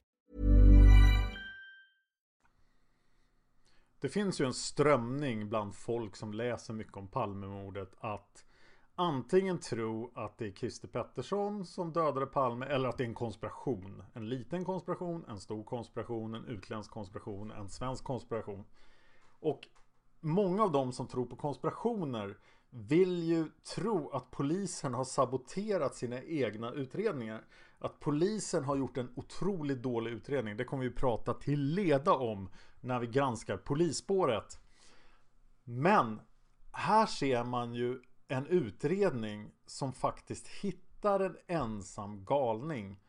Det 4.01 4.09
finns 4.09 4.41
ju 4.41 4.45
en 4.45 4.53
strömning 4.53 5.49
bland 5.49 5.75
folk 5.75 6.15
som 6.15 6.33
läser 6.33 6.73
mycket 6.73 6.97
om 6.97 7.07
Palmemordet 7.07 7.91
att 7.99 8.45
antingen 8.95 9.59
tro 9.59 10.11
att 10.15 10.37
det 10.37 10.47
är 10.47 10.51
Christer 10.51 10.87
Pettersson 10.87 11.65
som 11.65 11.93
dödade 11.93 12.25
Palme 12.25 12.65
eller 12.65 12.89
att 12.89 12.97
det 12.97 13.03
är 13.03 13.07
en 13.07 13.13
konspiration. 13.13 14.03
En 14.13 14.29
liten 14.29 14.65
konspiration, 14.65 15.25
en 15.27 15.39
stor 15.39 15.63
konspiration, 15.63 16.35
en 16.35 16.45
utländsk 16.45 16.91
konspiration, 16.91 17.51
en 17.51 17.69
svensk 17.69 18.03
konspiration. 18.03 18.65
Och 19.39 19.67
många 20.19 20.63
av 20.63 20.71
dem 20.71 20.91
som 20.91 21.07
tror 21.07 21.25
på 21.25 21.35
konspirationer 21.35 22.37
vill 22.69 23.23
ju 23.23 23.49
tro 23.75 24.09
att 24.09 24.31
polisen 24.31 24.93
har 24.93 25.03
saboterat 25.03 25.95
sina 25.95 26.23
egna 26.23 26.71
utredningar. 26.71 27.45
Att 27.79 27.99
polisen 27.99 28.63
har 28.63 28.75
gjort 28.75 28.97
en 28.97 29.13
otroligt 29.15 29.81
dålig 29.81 30.11
utredning. 30.11 30.57
Det 30.57 30.63
kommer 30.63 30.83
vi 30.83 30.89
prata 30.89 31.33
till 31.33 31.61
leda 31.61 32.13
om 32.13 32.49
när 32.81 32.99
vi 32.99 33.07
granskar 33.07 33.57
polisspåret. 33.57 34.59
Men 35.63 36.21
här 36.71 37.05
ser 37.05 37.43
man 37.43 37.73
ju 37.73 38.01
en 38.27 38.47
utredning 38.47 39.51
som 39.65 39.93
faktiskt 39.93 40.47
hittar 40.47 41.19
en 41.19 41.37
ensam 41.47 42.25
galning 42.25 42.99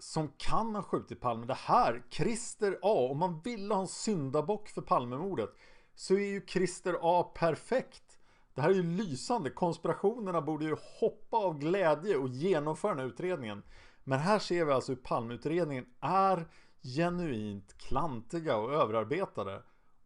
som 0.00 0.28
kan 0.36 0.74
ha 0.74 0.82
skjutit 0.82 1.20
Palme. 1.20 1.46
Det 1.46 1.54
här, 1.54 2.02
Christer 2.10 2.78
A, 2.82 3.08
om 3.10 3.18
man 3.18 3.40
ville 3.40 3.74
ha 3.74 3.80
en 3.80 3.88
syndabock 3.88 4.68
för 4.68 4.82
Palmemordet 4.82 5.50
så 5.94 6.14
är 6.14 6.32
ju 6.32 6.46
Christer 6.46 6.96
A 7.00 7.32
perfekt. 7.34 8.18
Det 8.54 8.60
här 8.60 8.70
är 8.70 8.74
ju 8.74 8.82
lysande. 8.82 9.50
Konspirationerna 9.50 10.40
borde 10.40 10.64
ju 10.64 10.76
hoppa 11.00 11.36
av 11.36 11.58
glädje 11.58 12.16
och 12.16 12.28
genomföra 12.28 12.90
den 12.90 13.00
här 13.00 13.06
utredningen. 13.06 13.62
Men 14.04 14.18
här 14.18 14.38
ser 14.38 14.64
vi 14.64 14.72
alltså 14.72 14.92
hur 14.92 14.96
Palmeutredningen 14.96 15.86
är 16.00 16.48
genuint 16.82 17.78
klantiga 17.78 18.56
och 18.56 18.72
överarbetade 18.72 19.62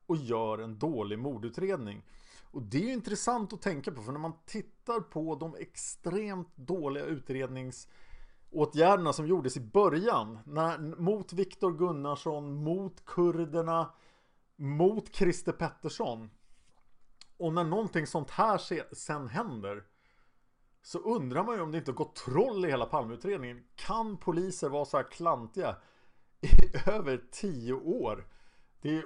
och 0.07 0.17
gör 0.17 0.59
en 0.59 0.79
dålig 0.79 1.19
mordutredning. 1.19 2.03
Och 2.51 2.63
det 2.63 2.77
är 2.77 2.87
ju 2.87 2.93
intressant 2.93 3.53
att 3.53 3.63
tänka 3.63 3.93
på 3.93 4.03
för 4.03 4.13
när 4.13 4.21
man 4.21 4.33
tittar 4.47 5.01
på 5.01 5.35
de 5.35 5.55
extremt 5.59 6.57
dåliga 6.57 7.05
utrednings 7.05 7.89
åtgärderna 8.55 9.13
som 9.13 9.27
gjordes 9.27 9.57
i 9.57 9.61
början 9.61 10.39
när, 10.47 10.79
mot 10.79 11.33
Viktor 11.33 11.73
Gunnarsson, 11.73 12.55
mot 12.55 13.05
kurderna, 13.05 13.91
mot 14.57 15.15
Christer 15.15 15.53
Pettersson 15.53 16.31
Och 17.39 17.53
när 17.53 17.65
någonting 17.65 18.07
sånt 18.07 18.31
här 18.31 18.61
sen 18.95 19.29
händer 19.29 19.85
så 20.83 20.99
undrar 20.99 21.45
man 21.45 21.55
ju 21.55 21.61
om 21.61 21.73
det 21.73 21.79
inte 21.79 21.93
gått 21.93 22.17
troll 22.17 22.65
i 22.65 22.69
hela 22.71 22.87
Palmeutredningen. 22.87 23.65
Kan 23.75 24.17
poliser 24.17 24.69
vara 24.69 24.85
så 24.85 24.97
här 24.97 25.11
klantiga 25.11 25.77
i 26.41 26.49
över 26.91 27.25
tio 27.31 27.73
år? 27.73 28.27
Det 28.81 28.97
är 28.97 29.05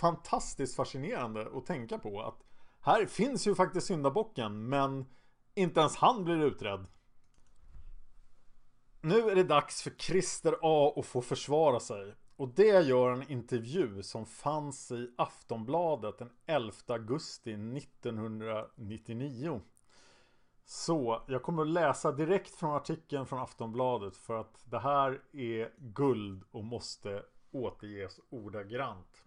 fantastiskt 0.00 0.76
fascinerande 0.76 1.48
att 1.54 1.66
tänka 1.66 1.98
på 1.98 2.22
att 2.22 2.44
här 2.80 3.06
finns 3.06 3.46
ju 3.46 3.54
faktiskt 3.54 3.86
syndabocken 3.86 4.68
men 4.68 5.06
inte 5.54 5.80
ens 5.80 5.96
han 5.96 6.24
blir 6.24 6.42
utredd. 6.42 6.86
Nu 9.00 9.30
är 9.30 9.34
det 9.34 9.44
dags 9.44 9.82
för 9.82 9.90
Christer 9.90 10.54
A 10.62 10.94
att 10.96 11.06
få 11.06 11.22
försvara 11.22 11.80
sig. 11.80 12.14
Och 12.36 12.48
det 12.48 12.80
gör 12.80 13.10
en 13.10 13.30
intervju 13.30 14.02
som 14.02 14.26
fanns 14.26 14.90
i 14.90 15.14
Aftonbladet 15.18 16.18
den 16.18 16.30
11 16.46 16.72
augusti 16.86 17.52
1999. 17.52 19.60
Så 20.64 21.22
jag 21.28 21.42
kommer 21.42 21.62
att 21.62 21.68
läsa 21.68 22.12
direkt 22.12 22.54
från 22.54 22.76
artikeln 22.76 23.26
från 23.26 23.38
Aftonbladet 23.38 24.16
för 24.16 24.40
att 24.40 24.62
det 24.64 24.78
här 24.78 25.22
är 25.32 25.72
guld 25.78 26.44
och 26.50 26.64
måste 26.64 27.22
återges 27.50 28.20
ordagrant. 28.30 29.24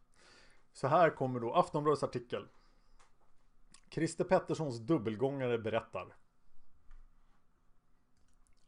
Så 0.73 0.87
här 0.87 1.09
kommer 1.09 1.39
då 1.39 1.53
Aftonbladets 1.53 2.03
artikel. 2.03 2.47
Christer 3.89 4.23
Petterssons 4.23 4.79
dubbelgångare 4.79 5.57
berättar. 5.57 6.15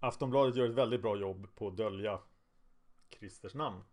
Aftonbladet 0.03 0.55
gör 0.55 0.69
ett 0.69 0.75
väldigt 0.75 1.01
bra 1.01 1.17
jobb 1.17 1.55
på 1.55 1.67
att 1.67 1.77
dölja 1.77 2.19
Christers 3.19 3.53
namn. 3.53 3.83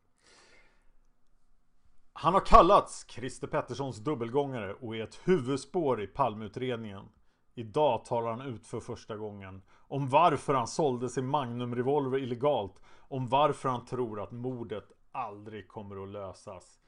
Han 2.13 2.35
har 2.35 2.47
kallats 2.47 3.07
Christer 3.09 3.47
Petterssons 3.47 3.99
dubbelgångare 3.99 4.75
och 4.75 4.97
är 4.97 5.03
ett 5.03 5.21
huvudspår 5.25 6.03
i 6.03 6.07
Palmeutredningen. 6.07 7.09
Idag 7.55 8.05
talar 8.05 8.31
han 8.31 8.41
ut 8.41 8.67
för 8.67 8.81
första 8.81 9.17
gången 9.17 9.63
om 9.73 10.09
varför 10.09 10.55
han 10.55 10.69
sålde 10.69 11.09
sin 11.09 11.27
Magnum-revolver 11.27 12.19
illegalt. 12.19 12.83
Om 12.99 13.29
varför 13.29 13.69
han 13.69 13.85
tror 13.85 14.21
att 14.21 14.33
mordet 14.33 14.93
aldrig 15.13 15.69
kommer 15.69 16.03
att 16.03 16.09
lösas. 16.09 16.81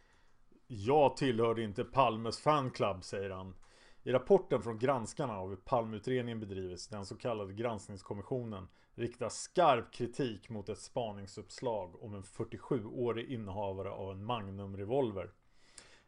Jag 0.66 1.16
tillhörde 1.16 1.62
inte 1.62 1.84
Palmes 1.84 2.40
fanclub, 2.40 3.04
säger 3.04 3.30
han. 3.30 3.54
I 4.04 4.12
rapporten 4.12 4.62
från 4.62 4.78
granskarna 4.78 5.38
av 5.38 5.48
hur 5.48 5.56
Palmeutredningen 5.56 6.40
bedrivits, 6.40 6.88
den 6.88 7.06
så 7.06 7.16
kallade 7.16 7.52
granskningskommissionen, 7.52 8.68
riktas 8.94 9.40
skarp 9.40 9.92
kritik 9.92 10.48
mot 10.48 10.68
ett 10.68 10.78
spaningsuppslag 10.78 12.02
om 12.02 12.14
en 12.14 12.22
47-årig 12.22 13.30
innehavare 13.32 13.90
av 13.90 14.10
en 14.10 14.24
Magnum-revolver. 14.24 15.30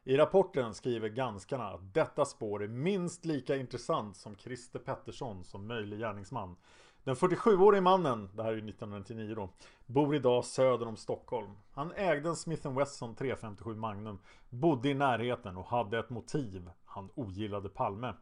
I 0.05 0.17
rapporten 0.17 0.75
skriver 0.75 1.09
granskarna 1.09 1.65
att 1.65 1.95
detta 1.95 2.25
spår 2.25 2.63
är 2.63 2.69
minst 2.69 3.25
lika 3.25 3.57
intressant 3.57 4.17
som 4.17 4.37
Christer 4.37 4.79
Pettersson 4.79 5.45
som 5.45 5.67
möjlig 5.67 5.99
gärningsman. 5.99 6.57
Den 7.05 7.15
47-årige 7.15 7.81
mannen, 7.81 8.29
det 8.35 8.43
här 8.43 8.51
är 8.51 8.57
ju 8.57 8.69
1999 8.69 9.35
då, 9.35 9.49
bor 9.87 10.15
idag 10.15 10.45
söder 10.45 10.89
om 10.89 10.97
Stockholm. 10.97 11.51
Han 11.73 11.93
ägde 11.93 12.29
en 12.29 12.37
Smith 12.37 12.69
Wesson 12.79 13.15
357 13.15 13.75
Magnum, 13.75 14.19
bodde 14.51 14.89
i 14.89 14.95
närheten 14.95 15.57
och 15.57 15.67
hade 15.67 15.99
ett 15.99 16.11
motiv. 16.11 16.71
Han 16.85 17.11
ogillade 17.15 17.69
Palme. 17.69 18.15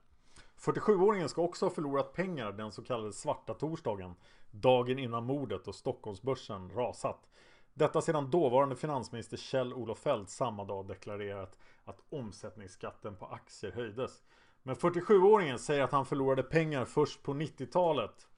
47-åringen 0.58 1.28
ska 1.28 1.42
också 1.42 1.66
ha 1.66 1.70
förlorat 1.70 2.12
pengar 2.12 2.52
den 2.52 2.72
så 2.72 2.82
kallade 2.82 3.12
svarta 3.12 3.54
torsdagen, 3.54 4.14
dagen 4.50 4.98
innan 4.98 5.24
mordet 5.24 5.68
och 5.68 5.74
Stockholmsbörsen 5.74 6.70
rasat. 6.70 7.30
Detta 7.74 8.00
sedan 8.00 8.30
dåvarande 8.30 8.76
finansminister 8.76 9.36
Kjell-Olof 9.36 9.98
Feldt 9.98 10.30
samma 10.30 10.64
dag 10.64 10.86
deklarerat 10.86 11.58
att 11.84 12.02
omsättningsskatten 12.10 13.16
på 13.16 13.26
aktier 13.26 13.72
höjdes. 13.72 14.22
Men 14.62 14.76
47-åringen 14.76 15.58
säger 15.58 15.82
att 15.82 15.92
han 15.92 16.06
förlorade 16.06 16.42
pengar 16.42 16.84
först 16.84 17.22
på 17.22 17.34
90-talet. 17.34 18.28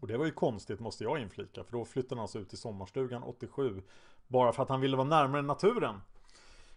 Och 0.00 0.06
det 0.06 0.16
var 0.16 0.24
ju 0.24 0.30
konstigt 0.30 0.80
måste 0.80 1.04
jag 1.04 1.20
inflika 1.20 1.64
för 1.64 1.72
då 1.72 1.84
flyttade 1.84 2.14
han 2.14 2.22
alltså 2.22 2.38
ut 2.38 2.48
till 2.48 2.58
sommarstugan 2.58 3.22
87 3.22 3.82
bara 4.26 4.52
för 4.52 4.62
att 4.62 4.68
han 4.68 4.80
ville 4.80 4.96
vara 4.96 5.08
närmare 5.08 5.42
naturen. 5.42 6.00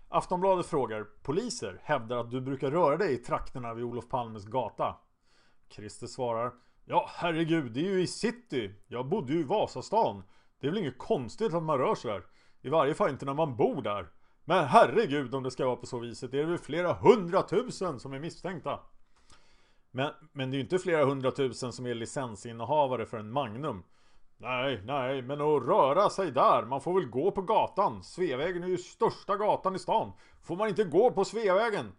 Aftonbladet 0.09 0.65
frågar 0.65 1.03
Poliser 1.03 1.79
hävdar 1.83 2.17
att 2.17 2.31
du 2.31 2.41
brukar 2.41 2.71
röra 2.71 2.97
dig 2.97 3.13
i 3.13 3.17
trakterna 3.17 3.73
vid 3.73 3.85
Olof 3.85 4.09
Palmes 4.09 4.45
gata. 4.45 4.95
Christer 5.69 6.07
svarar 6.07 6.51
Ja 6.85 7.09
herregud, 7.13 7.71
det 7.71 7.79
är 7.79 7.91
ju 7.91 8.01
i 8.01 8.07
city. 8.07 8.75
Jag 8.87 9.07
bodde 9.07 9.33
ju 9.33 9.39
i 9.39 9.43
Vasastan. 9.43 10.23
Det 10.59 10.67
är 10.67 10.71
väl 10.71 10.79
inget 10.79 10.97
konstigt 10.97 11.53
att 11.53 11.63
man 11.63 11.77
rör 11.77 11.95
sig 11.95 12.11
där. 12.11 12.23
I 12.61 12.69
varje 12.69 12.93
fall 12.93 13.09
inte 13.09 13.25
när 13.25 13.33
man 13.33 13.55
bor 13.55 13.81
där. 13.81 14.07
Men 14.45 14.65
herregud 14.65 15.35
om 15.35 15.43
det 15.43 15.51
ska 15.51 15.65
vara 15.65 15.75
på 15.75 15.85
så 15.85 15.99
viset. 15.99 16.31
Det 16.31 16.39
är 16.39 16.45
väl 16.45 16.57
flera 16.57 16.93
hundratusen 16.93 17.99
som 17.99 18.13
är 18.13 18.19
misstänkta. 18.19 18.79
Men, 19.91 20.11
men 20.31 20.51
det 20.51 20.55
är 20.55 20.57
ju 20.57 20.63
inte 20.63 20.79
flera 20.79 21.05
hundratusen 21.05 21.73
som 21.73 21.85
är 21.85 21.93
licensinnehavare 21.93 23.05
för 23.05 23.17
en 23.17 23.31
Magnum. 23.31 23.83
Nej, 24.37 24.81
nej, 24.85 25.21
men 25.21 25.41
att 25.41 25.63
röra 25.63 26.09
sig 26.09 26.31
där. 26.31 26.65
Man 26.65 26.81
får 26.81 26.93
väl 26.93 27.09
gå 27.09 27.31
på 27.31 27.41
gatan. 27.41 28.03
Sveavägen 28.03 28.63
är 28.63 28.67
ju 28.67 28.77
största 28.77 29.35
gatan 29.37 29.75
i 29.75 29.79
stan. 29.79 30.11
Får 30.41 30.55
man 30.55 30.69
inte 30.69 30.83
gå 30.83 31.11
på 31.11 31.25
Sveavägen? 31.25 31.91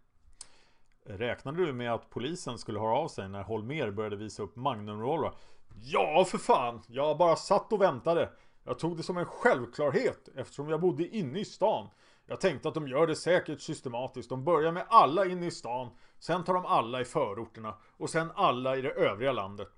Räknade 1.04 1.66
du 1.66 1.72
med 1.72 1.94
att 1.94 2.10
polisen 2.10 2.58
skulle 2.58 2.80
höra 2.80 2.96
av 2.96 3.08
sig 3.08 3.28
när 3.28 3.42
Holmer 3.42 3.90
började 3.90 4.16
visa 4.16 4.42
upp 4.42 4.56
Magnumrollar? 4.56 5.34
Ja, 5.82 6.24
för 6.24 6.38
fan! 6.38 6.82
Jag 6.86 7.18
bara 7.18 7.36
satt 7.36 7.72
och 7.72 7.80
väntade. 7.80 8.30
Jag 8.64 8.78
tog 8.78 8.96
det 8.96 9.02
som 9.02 9.16
en 9.16 9.26
självklarhet 9.26 10.28
eftersom 10.36 10.68
jag 10.68 10.80
bodde 10.80 11.16
inne 11.16 11.38
i 11.40 11.44
stan. 11.44 11.88
Jag 12.26 12.40
tänkte 12.40 12.68
att 12.68 12.74
de 12.74 12.88
gör 12.88 13.06
det 13.06 13.16
säkert 13.16 13.60
systematiskt. 13.60 14.28
De 14.28 14.44
börjar 14.44 14.72
med 14.72 14.86
alla 14.88 15.26
inne 15.26 15.46
i 15.46 15.50
stan. 15.50 15.90
Sen 16.20 16.44
tar 16.44 16.54
de 16.54 16.66
alla 16.66 17.00
i 17.00 17.04
förorterna. 17.04 17.74
Och 17.96 18.10
sen 18.10 18.30
alla 18.34 18.76
i 18.76 18.82
det 18.82 18.90
övriga 18.90 19.32
landet. 19.32 19.68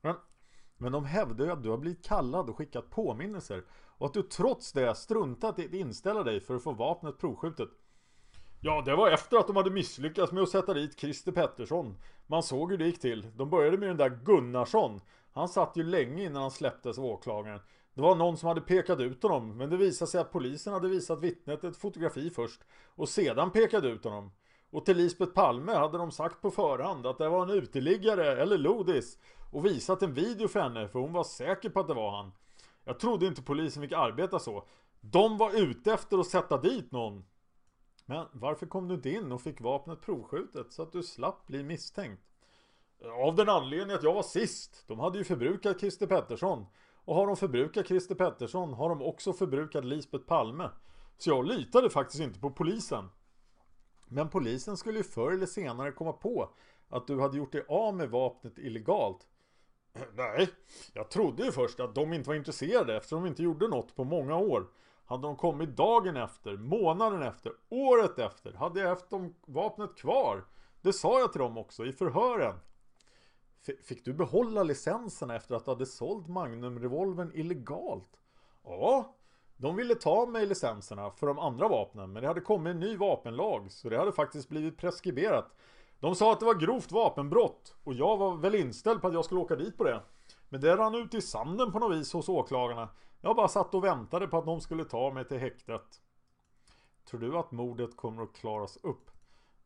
Men, 0.00 0.14
men 0.76 0.92
de 0.92 1.04
hävdar 1.04 1.44
ju 1.44 1.50
att 1.50 1.62
du 1.62 1.70
har 1.70 1.78
blivit 1.78 2.04
kallad 2.04 2.50
och 2.50 2.56
skickat 2.56 2.90
påminnelser. 2.90 3.64
Och 3.70 4.06
att 4.06 4.14
du 4.14 4.22
trots 4.22 4.72
det 4.72 4.94
struntat 4.94 5.58
i 5.58 5.66
att 5.66 5.72
inställa 5.72 6.22
dig 6.22 6.40
för 6.40 6.56
att 6.56 6.62
få 6.62 6.72
vapnet 6.72 7.18
provskjutet. 7.18 7.68
Ja, 8.60 8.82
det 8.82 8.96
var 8.96 9.10
efter 9.10 9.36
att 9.36 9.46
de 9.46 9.56
hade 9.56 9.70
misslyckats 9.70 10.32
med 10.32 10.42
att 10.42 10.48
sätta 10.48 10.74
dit 10.74 11.00
Christer 11.00 11.32
Pettersson. 11.32 11.96
Man 12.26 12.42
såg 12.42 12.70
hur 12.70 12.78
det 12.78 12.86
gick 12.86 13.00
till. 13.00 13.26
De 13.36 13.50
började 13.50 13.78
med 13.78 13.88
den 13.88 13.96
där 13.96 14.20
Gunnarsson. 14.24 15.00
Han 15.32 15.48
satt 15.48 15.76
ju 15.76 15.82
länge 15.82 16.24
innan 16.24 16.42
han 16.42 16.50
släpptes 16.50 16.98
av 16.98 17.04
åklagaren. 17.04 17.60
Det 17.94 18.02
var 18.02 18.14
någon 18.14 18.36
som 18.36 18.48
hade 18.48 18.60
pekat 18.60 19.00
ut 19.00 19.22
honom, 19.22 19.56
men 19.56 19.70
det 19.70 19.76
visade 19.76 20.10
sig 20.10 20.20
att 20.20 20.32
polisen 20.32 20.72
hade 20.72 20.88
visat 20.88 21.20
vittnet 21.20 21.64
ett 21.64 21.76
fotografi 21.76 22.30
först 22.30 22.60
och 22.94 23.08
sedan 23.08 23.50
pekade 23.50 23.88
ut 23.88 24.04
honom. 24.04 24.30
Och 24.70 24.84
till 24.84 24.96
Lisbeth 24.96 25.32
Palme 25.32 25.72
hade 25.72 25.98
de 25.98 26.10
sagt 26.10 26.42
på 26.42 26.50
förhand 26.50 27.06
att 27.06 27.18
det 27.18 27.28
var 27.28 27.42
en 27.42 27.50
uteliggare 27.50 28.42
eller 28.42 28.58
lodis 28.58 29.18
och 29.50 29.66
visat 29.66 30.02
en 30.02 30.14
video 30.14 30.48
för 30.48 30.60
henne 30.60 30.88
för 30.88 30.98
hon 30.98 31.12
var 31.12 31.24
säker 31.24 31.70
på 31.70 31.80
att 31.80 31.88
det 31.88 31.94
var 31.94 32.10
han. 32.16 32.32
Jag 32.84 33.00
trodde 33.00 33.26
inte 33.26 33.42
polisen 33.42 33.82
fick 33.82 33.92
arbeta 33.92 34.38
så. 34.38 34.64
De 35.00 35.38
var 35.38 35.60
ute 35.60 35.92
efter 35.92 36.18
att 36.18 36.26
sätta 36.26 36.60
dit 36.60 36.92
någon. 36.92 37.24
Men 38.06 38.26
varför 38.32 38.66
kom 38.66 38.88
du 38.88 38.94
inte 38.94 39.10
in 39.10 39.32
och 39.32 39.40
fick 39.40 39.60
vapnet 39.60 40.00
provskjutet 40.00 40.72
så 40.72 40.82
att 40.82 40.92
du 40.92 41.02
slapp 41.02 41.46
bli 41.46 41.62
misstänkt? 41.62 42.22
Av 43.24 43.36
den 43.36 43.48
anledningen 43.48 43.96
att 43.96 44.02
jag 44.02 44.14
var 44.14 44.22
sist. 44.22 44.84
De 44.86 45.00
hade 45.00 45.18
ju 45.18 45.24
förbrukat 45.24 45.80
Christer 45.80 46.06
Pettersson. 46.06 46.66
Och 47.04 47.14
har 47.14 47.26
de 47.26 47.36
förbrukat 47.36 47.88
Christer 47.88 48.14
Pettersson 48.14 48.74
har 48.74 48.88
de 48.88 49.02
också 49.02 49.32
förbrukat 49.32 49.84
Lisbeth 49.84 50.24
Palme. 50.24 50.70
Så 51.18 51.30
jag 51.30 51.46
litade 51.46 51.90
faktiskt 51.90 52.22
inte 52.22 52.40
på 52.40 52.50
polisen. 52.50 53.08
Men 54.12 54.28
polisen 54.28 54.76
skulle 54.76 54.98
ju 54.98 55.04
förr 55.04 55.32
eller 55.32 55.46
senare 55.46 55.92
komma 55.92 56.12
på 56.12 56.50
att 56.88 57.06
du 57.06 57.20
hade 57.20 57.36
gjort 57.36 57.52
dig 57.52 57.64
av 57.68 57.94
med 57.94 58.10
vapnet 58.10 58.58
illegalt. 58.58 59.26
Nej, 60.14 60.48
jag 60.94 61.10
trodde 61.10 61.44
ju 61.44 61.52
först 61.52 61.80
att 61.80 61.94
de 61.94 62.12
inte 62.12 62.28
var 62.28 62.36
intresserade 62.36 62.96
eftersom 62.96 63.22
de 63.22 63.28
inte 63.28 63.42
gjorde 63.42 63.68
något 63.68 63.96
på 63.96 64.04
många 64.04 64.36
år. 64.36 64.66
Hade 65.04 65.22
de 65.22 65.36
kommit 65.36 65.76
dagen 65.76 66.16
efter, 66.16 66.56
månaden 66.56 67.22
efter, 67.22 67.52
året 67.68 68.18
efter, 68.18 68.52
hade 68.52 68.80
jag 68.80 68.88
haft 68.88 69.10
dem 69.10 69.34
vapnet 69.46 69.96
kvar. 69.96 70.44
Det 70.82 70.92
sa 70.92 71.20
jag 71.20 71.32
till 71.32 71.40
dem 71.40 71.58
också 71.58 71.86
i 71.86 71.92
förhören. 71.92 72.54
Fick 73.84 74.04
du 74.04 74.12
behålla 74.12 74.62
licenserna 74.62 75.36
efter 75.36 75.54
att 75.54 75.64
du 75.64 75.70
hade 75.70 75.86
sålt 75.86 76.28
Magnum-revolvern 76.28 77.32
illegalt? 77.34 78.20
Ja, 78.64 79.16
de 79.60 79.76
ville 79.76 79.94
ta 79.94 80.26
mig 80.26 80.46
licenserna 80.46 81.10
för 81.10 81.26
de 81.26 81.38
andra 81.38 81.68
vapnen 81.68 82.12
men 82.12 82.22
det 82.22 82.28
hade 82.28 82.40
kommit 82.40 82.70
en 82.70 82.80
ny 82.80 82.96
vapenlag 82.96 83.72
så 83.72 83.88
det 83.88 83.98
hade 83.98 84.12
faktiskt 84.12 84.48
blivit 84.48 84.78
preskriberat. 84.78 85.56
De 85.98 86.14
sa 86.14 86.32
att 86.32 86.40
det 86.40 86.46
var 86.46 86.54
grovt 86.54 86.92
vapenbrott 86.92 87.74
och 87.84 87.94
jag 87.94 88.16
var 88.16 88.36
väl 88.36 88.54
inställd 88.54 89.00
på 89.00 89.06
att 89.06 89.14
jag 89.14 89.24
skulle 89.24 89.40
åka 89.40 89.56
dit 89.56 89.76
på 89.76 89.84
det. 89.84 90.02
Men 90.48 90.60
det 90.60 90.76
rann 90.76 90.94
ut 90.94 91.14
i 91.14 91.20
sanden 91.20 91.72
på 91.72 91.78
något 91.78 91.96
vis 91.96 92.12
hos 92.12 92.28
åklagarna. 92.28 92.88
Jag 93.20 93.36
bara 93.36 93.48
satt 93.48 93.74
och 93.74 93.84
väntade 93.84 94.28
på 94.28 94.38
att 94.38 94.46
de 94.46 94.60
skulle 94.60 94.84
ta 94.84 95.10
mig 95.10 95.24
till 95.24 95.38
häktet. 95.38 96.00
Tror 97.10 97.20
du 97.20 97.38
att 97.38 97.52
mordet 97.52 97.96
kommer 97.96 98.22
att 98.22 98.32
klaras 98.32 98.76
upp? 98.76 99.10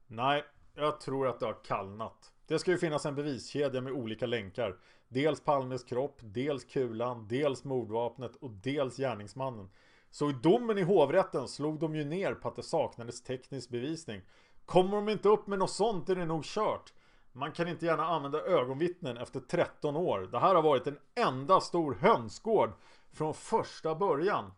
Nej, 0.07 0.45
jag 0.75 1.01
tror 1.01 1.29
att 1.29 1.41
det 1.41 1.47
har 1.47 1.65
kallnat. 1.65 2.33
Det 2.47 2.59
ska 2.59 2.71
ju 2.71 2.79
finnas 2.79 3.07
en 3.07 3.15
beviskedja 3.15 3.81
med 3.81 3.93
olika 3.93 4.27
länkar. 4.27 4.77
Dels 5.09 5.41
Palmes 5.41 5.85
kropp, 5.85 6.19
dels 6.21 6.65
kulan, 6.65 7.29
dels 7.29 7.65
mordvapnet 7.65 8.37
och 8.37 8.51
dels 8.51 8.97
gärningsmannen. 8.97 9.71
Så 10.11 10.31
i 10.31 10.33
domen 10.43 10.79
i 10.79 10.83
hovrätten 10.83 11.49
slog 11.49 11.79
de 11.79 11.97
ju 11.97 12.05
ner 12.05 12.35
på 12.35 12.49
att 12.49 12.57
det 12.57 12.63
saknades 12.63 13.23
teknisk 13.23 13.71
bevisning. 13.71 14.23
Kommer 14.67 14.97
de 14.97 15.09
inte 15.09 15.29
upp 15.29 15.47
med 15.47 15.59
något 15.59 15.71
sånt 15.71 16.09
är 16.09 16.15
det 16.15 16.25
nog 16.25 16.45
kört. 16.45 16.93
Man 17.33 17.53
kan 17.53 17.69
inte 17.69 17.87
gärna 17.87 18.07
använda 18.07 18.41
ögonvittnen 18.41 19.17
efter 19.17 19.41
13 19.41 19.97
år. 19.97 20.29
Det 20.33 20.39
här 20.39 20.55
har 20.55 20.63
varit 20.63 20.87
en 20.87 20.99
enda 21.15 21.61
stor 21.61 21.95
hönsgård 21.95 22.73
från 23.13 23.35
första 23.35 23.95
början. 23.95 24.53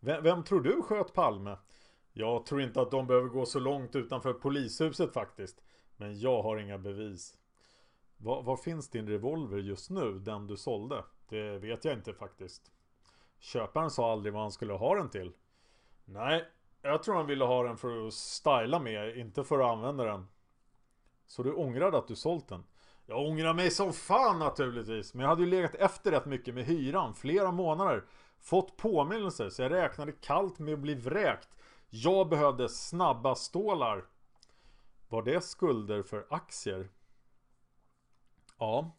Vem, 0.00 0.22
vem 0.22 0.42
tror 0.42 0.60
du 0.60 0.82
sköt 0.82 1.12
Palme? 1.12 1.56
Jag 2.12 2.46
tror 2.46 2.62
inte 2.62 2.80
att 2.80 2.90
de 2.90 3.06
behöver 3.06 3.28
gå 3.28 3.46
så 3.46 3.58
långt 3.58 3.96
utanför 3.96 4.32
polishuset 4.32 5.12
faktiskt. 5.12 5.62
Men 5.96 6.20
jag 6.20 6.42
har 6.42 6.56
inga 6.56 6.78
bevis. 6.78 7.36
Var, 8.16 8.42
var, 8.42 8.56
finns 8.56 8.90
din 8.90 9.08
revolver 9.08 9.58
just 9.58 9.90
nu? 9.90 10.18
Den 10.18 10.46
du 10.46 10.56
sålde? 10.56 11.04
Det 11.28 11.58
vet 11.58 11.84
jag 11.84 11.94
inte 11.94 12.12
faktiskt. 12.12 12.72
Köparen 13.38 13.90
sa 13.90 14.12
aldrig 14.12 14.32
vad 14.32 14.42
han 14.42 14.52
skulle 14.52 14.72
ha 14.72 14.94
den 14.94 15.10
till. 15.10 15.32
Nej, 16.04 16.44
jag 16.82 17.02
tror 17.02 17.14
han 17.14 17.26
ville 17.26 17.44
ha 17.44 17.62
den 17.62 17.76
för 17.76 18.06
att 18.06 18.14
styla 18.14 18.78
med, 18.78 19.16
inte 19.18 19.44
för 19.44 19.60
att 19.60 19.72
använda 19.72 20.04
den. 20.04 20.26
Så 21.26 21.42
du 21.42 21.52
ångrade 21.54 21.98
att 21.98 22.08
du 22.08 22.16
sålt 22.16 22.48
den? 22.48 22.64
Jag 23.06 23.26
ångrar 23.26 23.54
mig 23.54 23.70
som 23.70 23.92
fan 23.92 24.38
naturligtvis. 24.38 25.14
Men 25.14 25.22
jag 25.22 25.28
hade 25.28 25.42
ju 25.42 25.50
legat 25.50 25.74
efter 25.74 26.10
rätt 26.10 26.26
mycket 26.26 26.54
med 26.54 26.64
hyran, 26.64 27.14
flera 27.14 27.52
månader. 27.52 28.04
Fått 28.40 28.76
påminnelser, 28.76 29.50
så 29.50 29.62
jag 29.62 29.72
räknade 29.72 30.12
kallt 30.12 30.58
med 30.58 30.74
att 30.74 30.80
bli 30.80 30.94
vräkt. 30.94 31.48
Jag 31.90 32.28
behövde 32.28 32.68
snabba 32.68 33.34
stålar. 33.34 34.04
Var 35.08 35.22
det 35.22 35.40
skulder 35.40 36.02
för 36.02 36.26
aktier? 36.30 36.88
Ja. 38.58 38.90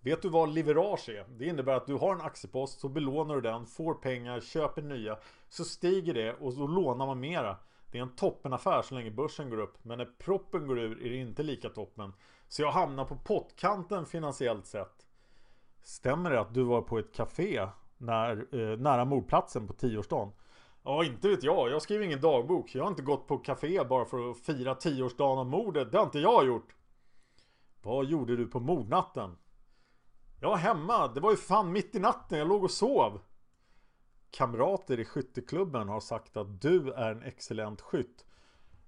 Vet 0.00 0.22
du 0.22 0.28
vad 0.28 0.48
leverage 0.54 1.08
är? 1.08 1.26
Det 1.28 1.46
innebär 1.46 1.74
att 1.74 1.86
du 1.86 1.94
har 1.94 2.14
en 2.14 2.20
aktiepost, 2.20 2.80
så 2.80 2.88
belånar 2.88 3.34
du 3.34 3.40
den, 3.40 3.66
får 3.66 3.94
pengar, 3.94 4.40
köper 4.40 4.82
nya. 4.82 5.18
Så 5.48 5.64
stiger 5.64 6.14
det 6.14 6.34
och 6.34 6.52
så 6.52 6.66
lånar 6.66 7.06
man 7.06 7.20
mera. 7.20 7.56
Det 7.90 7.98
är 7.98 8.02
en 8.02 8.16
toppenaffär 8.16 8.82
så 8.82 8.94
länge 8.94 9.10
börsen 9.10 9.50
går 9.50 9.60
upp. 9.60 9.84
Men 9.84 9.98
när 9.98 10.08
proppen 10.18 10.66
går 10.66 10.78
ur 10.78 11.06
är 11.06 11.10
det 11.10 11.16
inte 11.16 11.42
lika 11.42 11.68
toppen. 11.68 12.12
Så 12.48 12.62
jag 12.62 12.72
hamnar 12.72 13.04
på 13.04 13.16
pottkanten 13.16 14.06
finansiellt 14.06 14.66
sett. 14.66 15.06
Stämmer 15.82 16.30
det 16.30 16.40
att 16.40 16.54
du 16.54 16.62
var 16.62 16.82
på 16.82 16.98
ett 16.98 17.14
café 17.14 17.68
när, 17.98 18.54
eh, 18.54 18.78
nära 18.78 19.04
mordplatsen 19.04 19.66
på 19.66 19.72
tioårsdagen? 19.72 20.32
Ja, 20.84 21.04
inte 21.04 21.28
vet 21.28 21.42
jag. 21.42 21.70
Jag 21.70 21.82
skriver 21.82 22.04
ingen 22.04 22.20
dagbok. 22.20 22.74
Jag 22.74 22.82
har 22.82 22.90
inte 22.90 23.02
gått 23.02 23.26
på 23.26 23.38
café 23.38 23.84
bara 23.84 24.04
för 24.04 24.30
att 24.30 24.38
fira 24.38 24.74
tioårsdagen 24.74 25.38
av 25.38 25.46
mordet. 25.46 25.92
Det 25.92 25.98
har 25.98 26.04
inte 26.04 26.18
jag 26.18 26.46
gjort. 26.46 26.74
Vad 27.82 28.04
gjorde 28.04 28.36
du 28.36 28.46
på 28.46 28.60
mordnatten? 28.60 29.36
Jag 30.40 30.48
var 30.48 30.56
hemma. 30.56 31.08
Det 31.08 31.20
var 31.20 31.30
ju 31.30 31.36
fan 31.36 31.72
mitt 31.72 31.94
i 31.94 31.98
natten. 31.98 32.38
Jag 32.38 32.48
låg 32.48 32.64
och 32.64 32.70
sov. 32.70 33.20
Kamrater 34.30 35.00
i 35.00 35.04
skytteklubben 35.04 35.88
har 35.88 36.00
sagt 36.00 36.36
att 36.36 36.60
du 36.60 36.92
är 36.92 37.12
en 37.12 37.22
excellent 37.22 37.80
skytt. 37.80 38.24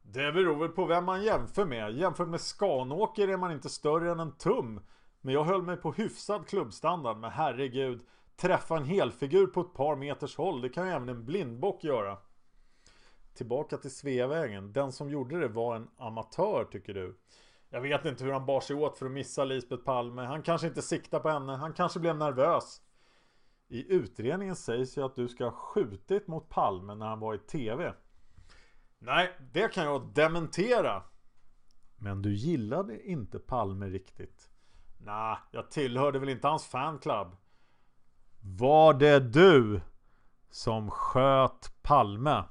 Det 0.03 0.33
beror 0.33 0.57
väl 0.57 0.69
på 0.69 0.85
vem 0.85 1.05
man 1.05 1.23
jämför 1.23 1.65
med. 1.65 1.93
Jämfört 1.93 2.29
med 2.29 2.41
Skanåker 2.41 3.29
är 3.29 3.37
man 3.37 3.53
inte 3.53 3.69
större 3.69 4.11
än 4.11 4.21
en 4.21 4.37
tum. 4.37 4.81
Men 5.21 5.35
jag 5.35 5.45
höll 5.45 5.63
mig 5.63 5.77
på 5.77 5.93
hyfsad 5.93 6.47
klubbstandard. 6.47 7.17
Men 7.17 7.31
herregud. 7.31 8.01
Träffa 8.37 8.77
en 8.77 8.85
helfigur 8.85 9.46
på 9.46 9.61
ett 9.61 9.75
par 9.75 9.96
meters 9.96 10.37
håll. 10.37 10.61
Det 10.61 10.68
kan 10.68 10.87
ju 10.87 10.92
även 10.92 11.09
en 11.09 11.25
blindbock 11.25 11.85
göra. 11.85 12.18
Tillbaka 13.35 13.77
till 13.77 13.94
Sveavägen. 13.94 14.72
Den 14.72 14.92
som 14.92 15.11
gjorde 15.11 15.40
det 15.40 15.49
var 15.49 15.77
en 15.77 15.88
amatör 15.96 16.64
tycker 16.64 16.94
du. 16.94 17.16
Jag 17.68 17.81
vet 17.81 18.05
inte 18.05 18.25
hur 18.25 18.33
han 18.33 18.46
bar 18.46 18.61
sig 18.61 18.77
åt 18.77 18.99
för 18.99 19.07
att 19.07 19.12
missa 19.12 19.44
Lisbeth 19.44 19.85
Palme. 19.85 20.22
Han 20.22 20.42
kanske 20.42 20.66
inte 20.66 20.83
siktade 20.83 21.22
på 21.22 21.29
henne. 21.29 21.53
Han 21.53 21.72
kanske 21.72 22.01
blev 22.01 22.16
nervös. 22.16 22.83
I 23.68 23.92
utredningen 23.92 24.57
sägs 24.57 24.99
ju 24.99 25.05
att 25.05 25.14
du 25.14 25.29
ska 25.29 25.44
ha 25.44 25.51
skjutit 25.51 26.27
mot 26.27 26.49
Palme 26.49 26.94
när 26.94 27.07
han 27.07 27.20
var 27.20 27.35
i 27.35 27.38
TV. 27.38 27.94
Nej, 28.99 29.37
det 29.53 29.68
kan 29.68 29.85
jag 29.85 30.14
dementera. 30.14 31.03
Men 31.96 32.22
du 32.22 32.35
gillade 32.35 33.09
inte 33.09 33.38
Palme 33.38 33.87
riktigt. 33.87 34.51
Nej, 34.99 35.37
jag 35.51 35.70
tillhörde 35.70 36.18
väl 36.18 36.29
inte 36.29 36.49
hans 36.49 36.66
fanclub. 36.66 37.29
Var 38.49 38.95
det 38.95 39.21
du 39.21 39.81
som 40.51 40.91
sköt 40.91 41.83
Palme? 41.83 42.45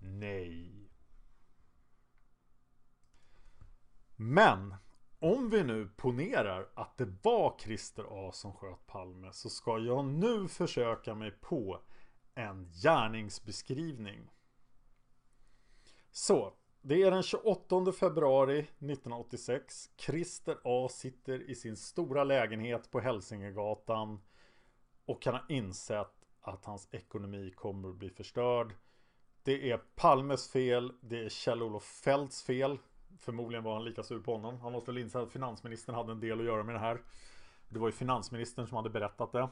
Nej. 0.00 0.90
Men 4.16 4.74
om 5.18 5.50
vi 5.50 5.64
nu 5.64 5.88
ponerar 5.96 6.68
att 6.74 6.98
det 6.98 7.08
var 7.22 7.56
Christer 7.58 8.28
A 8.28 8.32
som 8.32 8.52
sköt 8.52 8.86
Palme 8.86 9.32
så 9.32 9.50
ska 9.50 9.78
jag 9.78 10.04
nu 10.04 10.48
försöka 10.48 11.14
mig 11.14 11.30
på 11.30 11.80
en 12.34 12.70
gärningsbeskrivning. 12.82 14.30
Så, 16.10 16.52
det 16.82 17.02
är 17.02 17.10
den 17.10 17.22
28 17.22 17.92
februari 17.92 18.58
1986. 18.58 19.90
Christer 19.96 20.58
A 20.64 20.88
sitter 20.90 21.50
i 21.50 21.54
sin 21.54 21.76
stora 21.76 22.24
lägenhet 22.24 22.90
på 22.90 23.00
Hälsingegatan 23.00 24.20
och 25.06 25.22
kan 25.22 25.34
ha 25.34 25.42
insett 25.48 26.26
att 26.40 26.64
hans 26.64 26.88
ekonomi 26.90 27.52
kommer 27.56 27.88
att 27.88 27.96
bli 27.96 28.10
förstörd. 28.10 28.74
Det 29.42 29.70
är 29.70 29.76
Palmes 29.76 30.52
fel, 30.52 30.92
det 31.00 31.24
är 31.24 31.28
Kjell-Olof 31.28 31.84
Feldts 31.84 32.42
fel. 32.42 32.78
Förmodligen 33.18 33.64
var 33.64 33.74
han 33.74 33.84
lika 33.84 34.02
sur 34.02 34.20
på 34.20 34.32
honom. 34.32 34.60
Han 34.60 34.72
måste 34.72 34.90
väl 34.90 35.02
inse 35.02 35.20
att 35.20 35.32
finansministern 35.32 35.94
hade 35.94 36.12
en 36.12 36.20
del 36.20 36.40
att 36.40 36.46
göra 36.46 36.62
med 36.62 36.74
det 36.74 36.78
här. 36.78 37.02
Det 37.68 37.78
var 37.78 37.88
ju 37.88 37.92
finansministern 37.92 38.66
som 38.66 38.76
hade 38.76 38.90
berättat 38.90 39.32
det. 39.32 39.48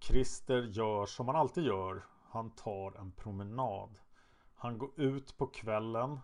Christer 0.00 0.62
gör 0.62 1.06
som 1.06 1.26
han 1.26 1.36
alltid 1.36 1.64
gör. 1.64 2.02
Han 2.28 2.50
tar 2.50 2.98
en 3.00 3.12
promenad. 3.12 3.98
Han 4.54 4.78
går 4.78 4.90
ut 4.96 5.36
på 5.36 5.46
kvällen. 5.46 6.20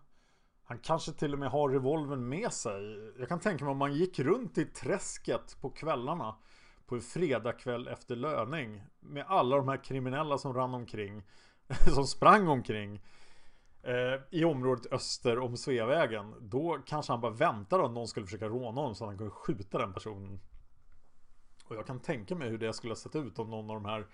Han 0.64 0.78
kanske 0.78 1.12
till 1.12 1.32
och 1.32 1.38
med 1.38 1.50
har 1.50 1.68
revolven 1.68 2.28
med 2.28 2.52
sig. 2.52 3.12
Jag 3.18 3.28
kan 3.28 3.40
tänka 3.40 3.64
mig 3.64 3.72
om 3.72 3.78
man 3.78 3.94
gick 3.94 4.18
runt 4.18 4.58
i 4.58 4.64
träsket 4.64 5.56
på 5.60 5.70
kvällarna 5.70 6.36
på 6.88 6.94
en 6.94 7.00
fredagkväll 7.00 7.88
efter 7.88 8.16
löning 8.16 8.82
med 9.00 9.24
alla 9.28 9.56
de 9.56 9.68
här 9.68 9.84
kriminella 9.84 10.38
som 10.38 10.54
rann 10.54 10.74
omkring 10.74 11.22
som 11.94 12.04
sprang 12.06 12.48
omkring 12.48 13.00
eh, 13.82 14.20
i 14.30 14.44
området 14.44 14.92
öster 14.92 15.38
om 15.38 15.56
Sveavägen. 15.56 16.34
Då 16.40 16.78
kanske 16.86 17.12
han 17.12 17.20
bara 17.20 17.32
väntade 17.32 17.82
om 17.82 17.94
någon 17.94 18.08
skulle 18.08 18.26
försöka 18.26 18.48
råna 18.48 18.80
honom 18.80 18.94
så 18.94 19.04
att 19.04 19.10
han 19.10 19.18
kunde 19.18 19.30
skjuta 19.30 19.78
den 19.78 19.92
personen. 19.92 20.40
Och 21.64 21.76
jag 21.76 21.86
kan 21.86 22.00
tänka 22.00 22.34
mig 22.34 22.48
hur 22.48 22.58
det 22.58 22.72
skulle 22.72 22.90
ha 22.90 22.96
sett 22.96 23.16
ut 23.16 23.38
om 23.38 23.50
någon 23.50 23.70
av 23.70 23.76
de 23.82 23.84
här 23.84 24.06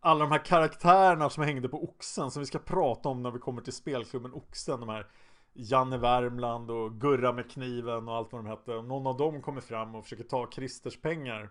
alla 0.00 0.24
de 0.24 0.32
här 0.32 0.44
karaktärerna 0.44 1.30
som 1.30 1.42
hängde 1.42 1.68
på 1.68 1.84
Oxen 1.84 2.30
som 2.30 2.40
vi 2.40 2.46
ska 2.46 2.58
prata 2.58 3.08
om 3.08 3.22
när 3.22 3.30
vi 3.30 3.38
kommer 3.38 3.62
till 3.62 3.72
spelklubben 3.72 4.32
Oxen 4.32 4.80
de 4.80 4.88
här 4.88 5.06
Janne 5.52 5.98
Värmland 5.98 6.70
och 6.70 7.00
Gurra 7.00 7.32
med 7.32 7.50
kniven 7.50 8.08
och 8.08 8.14
allt 8.14 8.32
vad 8.32 8.44
de 8.44 8.48
hette. 8.48 8.76
Om 8.76 8.88
någon 8.88 9.06
av 9.06 9.16
dem 9.16 9.42
kommer 9.42 9.60
fram 9.60 9.94
och 9.94 10.04
försöker 10.04 10.24
ta 10.24 10.50
Christers 10.50 11.00
pengar 11.00 11.50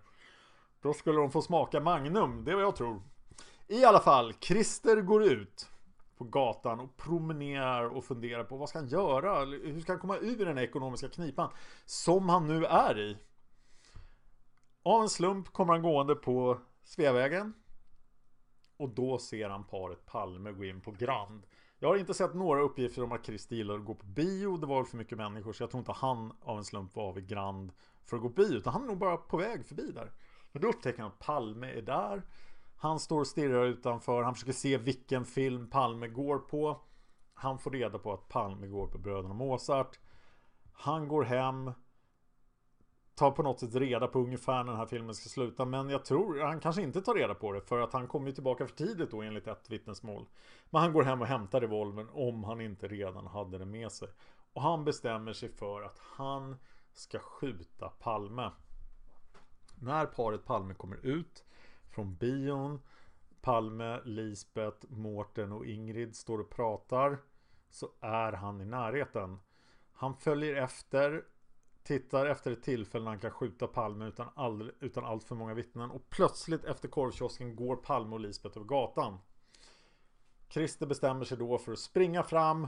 då 0.81 0.93
skulle 0.93 1.17
de 1.17 1.31
få 1.31 1.41
smaka 1.41 1.79
Magnum, 1.79 2.43
det 2.45 2.51
är 2.51 2.55
vad 2.55 2.63
jag 2.63 2.75
tror. 2.75 3.01
I 3.67 3.85
alla 3.85 3.99
fall, 3.99 4.33
Christer 4.33 5.01
går 5.01 5.23
ut 5.23 5.69
på 6.17 6.23
gatan 6.23 6.79
och 6.79 6.97
promenerar 6.97 7.85
och 7.85 8.05
funderar 8.05 8.43
på 8.43 8.57
vad 8.57 8.69
ska 8.69 8.79
han 8.79 8.87
göra? 8.87 9.45
Hur 9.45 9.81
ska 9.81 9.91
han 9.91 9.99
komma 9.99 10.17
ur 10.17 10.45
den 10.45 10.57
här 10.57 10.63
ekonomiska 10.63 11.09
knipan? 11.09 11.49
Som 11.85 12.29
han 12.29 12.47
nu 12.47 12.65
är 12.65 12.99
i. 12.99 13.17
Av 14.83 15.01
en 15.01 15.09
slump 15.09 15.53
kommer 15.53 15.73
han 15.73 15.81
gående 15.81 16.15
på 16.15 16.59
Sveavägen. 16.83 17.53
Och 18.77 18.89
då 18.89 19.17
ser 19.17 19.49
han 19.49 19.63
paret 19.63 20.05
Palme 20.05 20.51
gå 20.51 20.65
in 20.65 20.81
på 20.81 20.91
Grand. 20.91 21.45
Jag 21.79 21.89
har 21.89 21.95
inte 21.95 22.13
sett 22.13 22.33
några 22.33 22.61
uppgifter 22.61 23.03
om 23.03 23.11
att 23.11 23.25
Christer 23.25 23.55
gillar 23.55 23.75
att 23.75 23.85
gå 23.85 23.95
på 23.95 24.05
bio. 24.05 24.57
Det 24.57 24.67
var 24.67 24.75
väl 24.75 24.85
för 24.85 24.97
mycket 24.97 25.17
människor 25.17 25.53
så 25.53 25.63
jag 25.63 25.71
tror 25.71 25.79
inte 25.79 25.91
han 25.91 26.33
av 26.41 26.57
en 26.57 26.63
slump 26.63 26.95
var 26.95 27.13
vid 27.13 27.27
Grand 27.27 27.71
för 28.05 28.17
att 28.17 28.21
gå 28.23 28.29
på 28.29 28.35
bio. 28.35 28.57
Utan 28.57 28.73
han 28.73 28.83
är 28.83 28.87
nog 28.87 28.97
bara 28.97 29.17
på 29.17 29.37
väg 29.37 29.65
förbi 29.65 29.91
där. 29.91 30.11
Men 30.51 30.61
då 30.61 30.67
upptäcker 30.67 31.01
han 31.01 31.11
att 31.11 31.19
Palme 31.19 31.67
är 31.67 31.81
där. 31.81 32.23
Han 32.75 32.99
står 32.99 33.19
och 33.19 33.27
stirrar 33.27 33.65
utanför. 33.65 34.23
Han 34.23 34.33
försöker 34.33 34.53
se 34.53 34.77
vilken 34.77 35.25
film 35.25 35.69
Palme 35.69 36.07
går 36.07 36.39
på. 36.39 36.81
Han 37.33 37.59
får 37.59 37.71
reda 37.71 37.99
på 37.99 38.13
att 38.13 38.27
Palme 38.27 38.67
går 38.67 38.87
på 38.87 38.97
Bröderna 38.97 39.33
Mozart. 39.33 39.99
Han 40.73 41.07
går 41.07 41.23
hem. 41.23 41.71
Tar 43.15 43.31
på 43.31 43.43
något 43.43 43.59
sätt 43.59 43.75
reda 43.75 44.07
på 44.07 44.19
ungefär 44.19 44.63
när 44.63 44.71
den 44.71 44.79
här 44.79 44.85
filmen 44.85 45.15
ska 45.15 45.29
sluta. 45.29 45.65
Men 45.65 45.89
jag 45.89 46.05
tror 46.05 46.39
han 46.39 46.59
kanske 46.59 46.81
inte 46.81 47.01
tar 47.01 47.15
reda 47.15 47.35
på 47.35 47.51
det. 47.51 47.61
För 47.61 47.79
att 47.79 47.93
han 47.93 48.07
kommer 48.07 48.31
tillbaka 48.31 48.67
för 48.67 48.75
tidigt 48.75 49.11
då 49.11 49.21
enligt 49.21 49.47
ett 49.47 49.69
vittnesmål. 49.69 50.25
Men 50.69 50.81
han 50.81 50.93
går 50.93 51.03
hem 51.03 51.21
och 51.21 51.27
hämtar 51.27 51.61
revolvern 51.61 52.09
om 52.11 52.43
han 52.43 52.61
inte 52.61 52.87
redan 52.87 53.27
hade 53.27 53.57
den 53.57 53.71
med 53.71 53.91
sig. 53.91 54.09
Och 54.53 54.61
han 54.61 54.85
bestämmer 54.85 55.33
sig 55.33 55.49
för 55.49 55.81
att 55.81 55.99
han 55.99 56.55
ska 56.93 57.19
skjuta 57.19 57.89
Palme. 57.89 58.51
När 59.79 60.05
paret 60.05 60.45
Palme 60.45 60.73
kommer 60.73 61.05
ut 61.05 61.45
från 61.89 62.15
bion 62.15 62.81
Palme, 63.41 64.01
Lisbeth, 64.05 64.85
Mårten 64.89 65.51
och 65.51 65.65
Ingrid 65.65 66.15
står 66.15 66.39
och 66.39 66.49
pratar 66.49 67.17
Så 67.69 67.89
är 68.01 68.33
han 68.33 68.61
i 68.61 68.65
närheten. 68.65 69.39
Han 69.91 70.15
följer 70.15 70.55
efter 70.55 71.23
Tittar 71.83 72.25
efter 72.25 72.51
ett 72.51 72.63
tillfälle 72.63 73.03
när 73.03 73.11
han 73.11 73.19
kan 73.19 73.31
skjuta 73.31 73.67
Palme 73.67 74.05
utan, 74.07 74.29
all, 74.35 74.71
utan 74.79 75.05
allt 75.05 75.23
för 75.23 75.35
många 75.35 75.53
vittnen. 75.53 75.91
Och 75.91 76.09
plötsligt 76.09 76.65
efter 76.65 76.87
korvkiosken 76.87 77.55
går 77.55 77.75
Palme 77.75 78.15
och 78.15 78.19
Lisbeth 78.19 78.57
över 78.57 78.67
gatan. 78.67 79.17
Christer 80.49 80.85
bestämmer 80.85 81.25
sig 81.25 81.37
då 81.37 81.57
för 81.57 81.71
att 81.71 81.79
springa 81.79 82.23
fram 82.23 82.67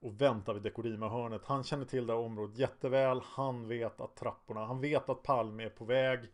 och 0.00 0.20
väntar 0.20 0.54
vid 0.54 0.62
Dekorima-hörnet. 0.62 1.44
Han 1.44 1.64
känner 1.64 1.84
till 1.84 2.06
det 2.06 2.12
här 2.12 2.20
området 2.20 2.58
jätteväl. 2.58 3.20
Han 3.24 3.68
vet 3.68 4.00
att 4.00 4.16
trapporna, 4.16 4.66
han 4.66 4.80
vet 4.80 5.08
att 5.08 5.22
Palme 5.22 5.64
är 5.64 5.70
på 5.70 5.84
väg 5.84 6.30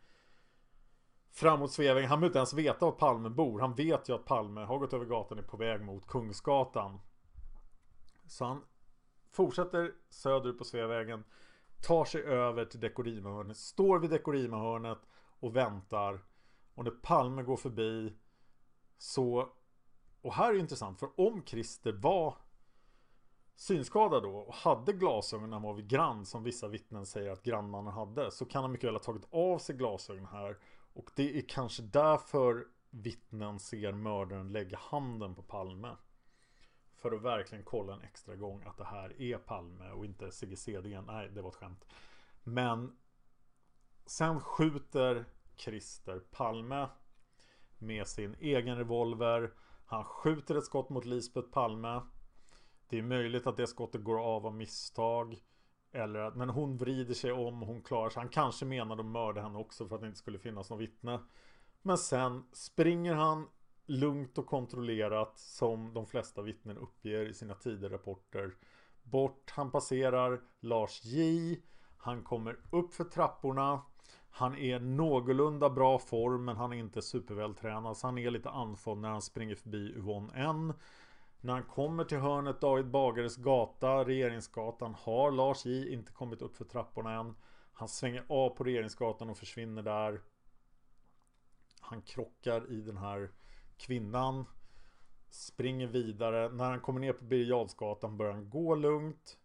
framåt 1.36 1.72
Sveavägen. 1.72 2.10
Han 2.10 2.20
behöver 2.20 2.30
inte 2.30 2.38
ens 2.38 2.54
veta 2.54 2.84
var 2.84 2.92
Palme 2.92 3.28
bor. 3.28 3.60
Han 3.60 3.74
vet 3.74 4.08
ju 4.08 4.14
att 4.14 4.24
Palme 4.24 4.60
har 4.60 4.78
gått 4.78 4.92
över 4.92 5.04
gatan 5.04 5.38
och 5.38 5.44
är 5.44 5.48
på 5.48 5.56
väg 5.56 5.80
mot 5.80 6.06
Kungsgatan. 6.06 7.00
Så 8.26 8.44
han 8.44 8.64
fortsätter 9.32 9.92
söderut 10.08 10.58
på 10.58 10.64
Sveavägen. 10.64 11.24
Tar 11.86 12.04
sig 12.04 12.22
över 12.22 12.64
till 12.64 12.80
Dekorima-hörnet. 12.80 13.56
Står 13.56 13.98
vid 13.98 14.10
Dekorima-hörnet 14.10 14.98
och 15.40 15.56
väntar. 15.56 16.24
Och 16.74 16.84
när 16.84 16.90
Palme 16.90 17.42
går 17.42 17.56
förbi 17.56 18.16
så... 18.98 19.48
Och 20.22 20.34
här 20.34 20.54
är 20.54 20.58
intressant 20.58 21.00
för 21.00 21.20
om 21.20 21.42
Christer 21.46 21.92
var 21.92 22.34
synskadad 23.56 24.22
då 24.22 24.36
och 24.36 24.54
hade 24.54 24.92
glasögon 24.92 25.50
när 25.50 25.56
han 25.56 25.62
var 25.62 25.74
vid 25.74 25.88
Grand 25.88 26.28
som 26.28 26.42
vissa 26.42 26.68
vittnen 26.68 27.06
säger 27.06 27.30
att 27.30 27.42
grannmannen 27.42 27.92
hade 27.92 28.30
så 28.30 28.44
kan 28.44 28.62
han 28.62 28.72
mycket 28.72 28.86
väl 28.86 28.94
ha 28.94 29.02
tagit 29.02 29.26
av 29.30 29.58
sig 29.58 29.76
glasögonen 29.76 30.26
här 30.26 30.58
och 30.94 31.10
det 31.14 31.38
är 31.38 31.44
kanske 31.48 31.82
därför 31.82 32.66
vittnen 32.90 33.58
ser 33.58 33.92
mördaren 33.92 34.52
lägga 34.52 34.78
handen 34.78 35.34
på 35.34 35.42
Palme 35.42 35.96
för 36.96 37.12
att 37.12 37.22
verkligen 37.22 37.64
kolla 37.64 37.94
en 37.94 38.02
extra 38.02 38.36
gång 38.36 38.62
att 38.66 38.78
det 38.78 38.84
här 38.84 39.22
är 39.22 39.38
Palme 39.38 39.90
och 39.90 40.04
inte 40.04 40.30
Sigge 40.30 40.56
Cedén. 40.56 41.04
Nej, 41.06 41.28
det 41.28 41.42
var 41.42 41.48
ett 41.48 41.56
skämt. 41.56 41.84
Men 42.42 42.96
sen 44.06 44.40
skjuter 44.40 45.24
Christer 45.56 46.18
Palme 46.18 46.88
med 47.78 48.06
sin 48.06 48.36
egen 48.40 48.76
revolver. 48.76 49.52
Han 49.86 50.04
skjuter 50.04 50.54
ett 50.54 50.64
skott 50.64 50.88
mot 50.88 51.04
Lisbeth 51.04 51.48
Palme. 51.48 52.00
Det 52.88 52.98
är 52.98 53.02
möjligt 53.02 53.46
att 53.46 53.56
det 53.56 53.66
skottet 53.66 54.04
går 54.04 54.18
av 54.18 54.46
av 54.46 54.54
misstag. 54.54 55.36
Eller 55.92 56.20
att, 56.20 56.36
men 56.36 56.50
hon 56.50 56.76
vrider 56.76 57.14
sig 57.14 57.32
om, 57.32 57.62
hon 57.62 57.82
klarar 57.82 58.10
sig. 58.10 58.20
Han 58.20 58.28
kanske 58.28 58.64
menade 58.64 59.00
att 59.00 59.06
mörda 59.06 59.40
henne 59.40 59.58
också 59.58 59.88
för 59.88 59.94
att 59.94 60.00
det 60.00 60.06
inte 60.06 60.18
skulle 60.18 60.38
finnas 60.38 60.70
något 60.70 60.80
vittne. 60.80 61.20
Men 61.82 61.98
sen 61.98 62.44
springer 62.52 63.14
han 63.14 63.48
lugnt 63.86 64.38
och 64.38 64.46
kontrollerat 64.46 65.38
som 65.38 65.94
de 65.94 66.06
flesta 66.06 66.42
vittnen 66.42 66.78
uppger 66.78 67.28
i 67.28 67.34
sina 67.34 67.54
tidigare 67.54 67.94
rapporter. 67.94 68.54
Bort, 69.02 69.50
han 69.50 69.70
passerar 69.70 70.40
Lars 70.60 71.04
J. 71.04 71.56
Han 71.96 72.22
kommer 72.22 72.58
upp 72.70 72.94
för 72.94 73.04
trapporna. 73.04 73.82
Han 74.30 74.56
är 74.56 74.80
någorlunda 74.80 75.70
bra 75.70 75.98
form 75.98 76.44
men 76.44 76.56
han 76.56 76.72
är 76.72 76.76
inte 76.76 77.02
supervältränad. 77.02 77.96
Så 77.96 78.06
han 78.06 78.18
är 78.18 78.30
lite 78.30 78.50
andfådd 78.50 78.98
när 78.98 79.08
han 79.08 79.22
springer 79.22 79.54
förbi 79.54 79.94
Yvonne 79.96 80.32
N. 80.34 80.72
När 81.40 81.52
han 81.52 81.62
kommer 81.62 82.04
till 82.04 82.18
hörnet 82.18 82.60
David 82.60 82.90
Bagares 82.90 83.36
gata, 83.36 84.04
Regeringsgatan, 84.04 84.94
har 84.94 85.30
Lars 85.30 85.66
J 85.66 85.92
inte 85.92 86.12
kommit 86.12 86.42
upp 86.42 86.56
för 86.56 86.64
trapporna 86.64 87.12
än. 87.20 87.34
Han 87.72 87.88
svänger 87.88 88.24
av 88.28 88.50
på 88.50 88.64
Regeringsgatan 88.64 89.30
och 89.30 89.38
försvinner 89.38 89.82
där. 89.82 90.20
Han 91.80 92.02
krockar 92.02 92.72
i 92.72 92.80
den 92.80 92.96
här 92.96 93.30
kvinnan. 93.76 94.44
Springer 95.28 95.86
vidare. 95.86 96.48
När 96.48 96.70
han 96.70 96.80
kommer 96.80 97.00
ner 97.00 97.12
på 97.12 97.24
Birger 97.24 98.08
börjar 98.08 98.32
han 98.32 98.50
gå 98.50 98.74
lugnt. 98.74 99.38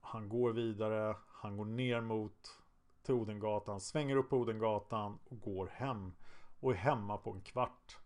Han 0.00 0.28
går 0.28 0.52
vidare. 0.52 1.16
Han 1.28 1.56
går 1.56 1.64
ner 1.64 2.00
mot 2.00 2.60
till 3.02 3.14
Odengatan. 3.14 3.80
Svänger 3.80 4.16
upp 4.16 4.30
på 4.30 4.36
Odengatan 4.36 5.18
och 5.24 5.40
går 5.40 5.66
hem. 5.66 6.12
Och 6.60 6.72
är 6.72 6.76
hemma 6.76 7.16
på 7.16 7.30
en 7.30 7.40
kvart. 7.40 7.98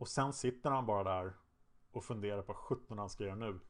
Och 0.00 0.08
sen 0.08 0.32
sitter 0.32 0.70
han 0.70 0.86
bara 0.86 1.04
där 1.04 1.32
och 1.92 2.04
funderar 2.04 2.42
på 2.42 2.52
vad 2.52 2.56
sjutton 2.56 2.98
han 2.98 3.10
ska 3.10 3.24
göra 3.24 3.34
nu. 3.34 3.60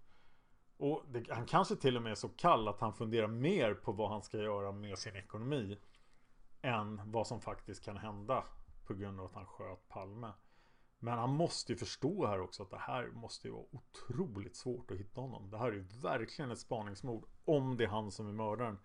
Och 0.77 1.05
det, 1.09 1.31
han 1.31 1.47
kanske 1.47 1.77
till 1.77 1.97
och 1.97 2.03
med 2.03 2.11
är 2.11 2.17
så 2.17 2.29
kall 2.29 2.69
att 2.69 2.81
han 2.81 2.93
funderar 2.93 3.27
mer 3.27 3.75
på 3.75 3.93
vad 3.93 4.11
han 4.11 4.23
ska 4.23 4.39
göra 4.39 4.73
med 4.73 4.99
sin 4.99 5.17
ekonomi 5.17 5.79
än 6.63 7.01
vad 7.05 7.27
som 7.27 7.41
faktiskt 7.41 7.85
kan 7.85 7.97
hända 7.97 8.45
på 8.87 8.95
grund 8.95 9.21
av 9.21 9.27
att 9.27 9.35
han 9.35 9.47
sköt 9.47 9.89
Palme. 9.89 10.33
Men 10.99 11.19
han 11.19 11.31
måste 11.31 11.73
ju 11.73 11.79
förstå 11.79 12.27
här 12.27 12.41
också 12.41 12.63
att 12.63 12.71
det 12.71 12.79
här 12.79 13.07
måste 13.07 13.49
ju 13.49 13.55
vara 13.55 13.67
otroligt 13.73 14.57
svårt 14.57 14.91
att 14.91 14.97
hitta 14.97 15.21
honom. 15.21 15.51
Det 15.51 15.59
här 15.59 15.69
är 15.69 15.73
ju 15.73 15.87
verkligen 16.03 16.51
ett 16.51 16.59
spaningsmord 16.59 17.25
om 17.45 17.77
det 17.77 17.85
är 17.85 17.89
han 17.89 18.11
som 18.11 18.29
är 18.29 18.33
mördaren. 18.33 18.79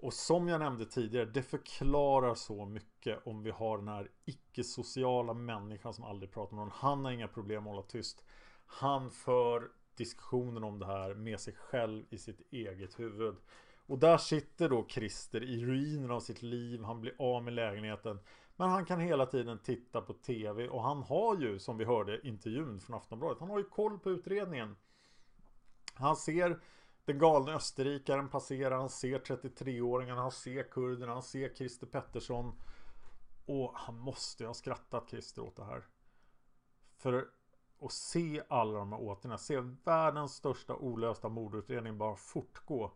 Och 0.00 0.14
som 0.14 0.48
jag 0.48 0.58
nämnde 0.60 0.86
tidigare, 0.86 1.24
det 1.24 1.42
förklarar 1.42 2.34
så 2.34 2.64
mycket 2.64 3.26
om 3.26 3.42
vi 3.42 3.50
har 3.50 3.78
den 3.78 3.88
här 3.88 4.10
icke-sociala 4.24 5.34
människan 5.34 5.94
som 5.94 6.04
aldrig 6.04 6.32
pratar 6.32 6.56
med 6.56 6.64
någon. 6.64 6.74
Han 6.74 7.04
har 7.04 7.12
inga 7.12 7.28
problem 7.28 7.62
att 7.62 7.72
hålla 7.72 7.82
tyst. 7.82 8.24
Han 8.66 9.10
för 9.10 9.68
diskussionen 9.96 10.64
om 10.64 10.78
det 10.78 10.86
här 10.86 11.14
med 11.14 11.40
sig 11.40 11.54
själv 11.54 12.04
i 12.10 12.18
sitt 12.18 12.52
eget 12.52 13.00
huvud. 13.00 13.36
Och 13.86 13.98
där 13.98 14.18
sitter 14.18 14.68
då 14.68 14.86
Christer 14.88 15.42
i 15.42 15.64
ruinen 15.64 16.10
av 16.10 16.20
sitt 16.20 16.42
liv. 16.42 16.82
Han 16.84 17.00
blir 17.00 17.14
av 17.18 17.42
med 17.42 17.52
lägenheten. 17.52 18.18
Men 18.56 18.68
han 18.70 18.84
kan 18.84 19.00
hela 19.00 19.26
tiden 19.26 19.58
titta 19.58 20.00
på 20.00 20.12
TV 20.12 20.68
och 20.68 20.82
han 20.82 21.02
har 21.02 21.36
ju, 21.36 21.58
som 21.58 21.78
vi 21.78 21.84
hörde 21.84 22.26
intervjun 22.26 22.80
från 22.80 22.96
Aftonbladet, 22.96 23.40
han 23.40 23.50
har 23.50 23.58
ju 23.58 23.64
koll 23.64 23.98
på 23.98 24.10
utredningen. 24.10 24.76
Han 25.94 26.16
ser 26.16 26.60
den 27.08 27.18
galne 27.18 27.54
österrikaren 27.54 28.28
passerar, 28.28 28.76
han 28.76 28.88
ser 28.88 29.18
33-åringen, 29.18 30.16
han 30.16 30.30
ser 30.30 30.62
kurderna, 30.62 31.12
han 31.12 31.22
ser 31.22 31.54
Christer 31.54 31.86
Pettersson. 31.86 32.52
Och 33.46 33.72
han 33.74 33.98
måste 33.98 34.42
ju 34.42 34.46
ha 34.46 34.54
skrattat 34.54 35.10
Christer 35.10 35.42
åt 35.42 35.56
det 35.56 35.64
här. 35.64 35.84
För 36.96 37.28
att 37.80 37.92
se 37.92 38.42
alla 38.48 38.78
de 38.78 38.92
här 38.92 39.00
åtgärderna, 39.00 39.38
se 39.38 39.60
världens 39.84 40.34
största 40.34 40.76
olösta 40.76 41.28
mordutredning 41.28 41.98
bara 41.98 42.16
fortgå. 42.16 42.92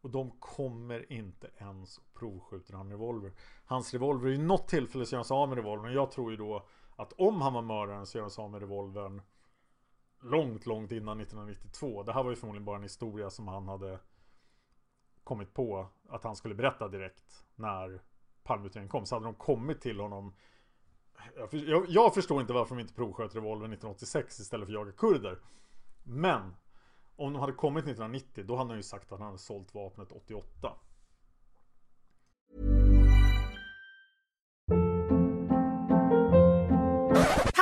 Och 0.00 0.10
de 0.10 0.30
kommer 0.30 1.12
inte 1.12 1.50
ens 1.56 1.98
och 1.98 2.14
provskjuter 2.14 2.74
han 2.74 2.90
revolver. 2.90 3.32
Hans 3.64 3.92
revolver, 3.92 4.30
i 4.30 4.38
något 4.38 4.68
tillfälle 4.68 5.06
så 5.06 5.14
gör 5.14 5.18
han 5.18 5.24
sig 5.24 5.34
av 5.34 5.48
med 5.48 5.56
revolvern. 5.58 5.92
Jag 5.92 6.10
tror 6.10 6.30
ju 6.30 6.36
då 6.36 6.68
att 6.96 7.12
om 7.12 7.40
han 7.40 7.52
var 7.52 7.62
mördaren 7.62 8.06
så 8.06 8.18
gör 8.18 8.22
han 8.22 8.30
sig 8.30 8.44
av 8.44 8.50
med 8.50 8.60
revolvern 8.60 9.22
långt, 10.24 10.66
långt 10.66 10.92
innan 10.92 11.20
1992. 11.20 12.02
Det 12.02 12.12
här 12.12 12.22
var 12.22 12.30
ju 12.30 12.36
förmodligen 12.36 12.64
bara 12.64 12.76
en 12.76 12.82
historia 12.82 13.30
som 13.30 13.48
han 13.48 13.68
hade 13.68 13.98
kommit 15.24 15.54
på 15.54 15.88
att 16.08 16.24
han 16.24 16.36
skulle 16.36 16.54
berätta 16.54 16.88
direkt 16.88 17.44
när 17.54 18.02
Palmeutredningen 18.42 18.88
kom. 18.88 19.06
Så 19.06 19.14
hade 19.14 19.26
de 19.26 19.34
kommit 19.34 19.80
till 19.80 20.00
honom 20.00 20.34
jag, 21.36 21.54
jag, 21.54 21.84
jag 21.88 22.14
förstår 22.14 22.40
inte 22.40 22.52
varför 22.52 22.74
de 22.74 22.80
inte 22.80 22.94
provsköt 22.94 23.34
revolvern 23.34 23.72
1986 23.72 24.40
istället 24.40 24.66
för 24.66 24.72
att 24.72 24.80
jaga 24.80 24.92
kurder. 24.92 25.38
Men 26.02 26.56
om 27.16 27.32
de 27.32 27.40
hade 27.40 27.52
kommit 27.52 27.84
1990 27.84 28.44
då 28.46 28.56
hade 28.56 28.70
han 28.70 28.76
ju 28.76 28.82
sagt 28.82 29.12
att 29.12 29.18
han 29.18 29.26
hade 29.26 29.38
sålt 29.38 29.74
vapnet 29.74 30.12
88. 30.12 30.72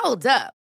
Hold 0.04 0.26
up. 0.26 0.61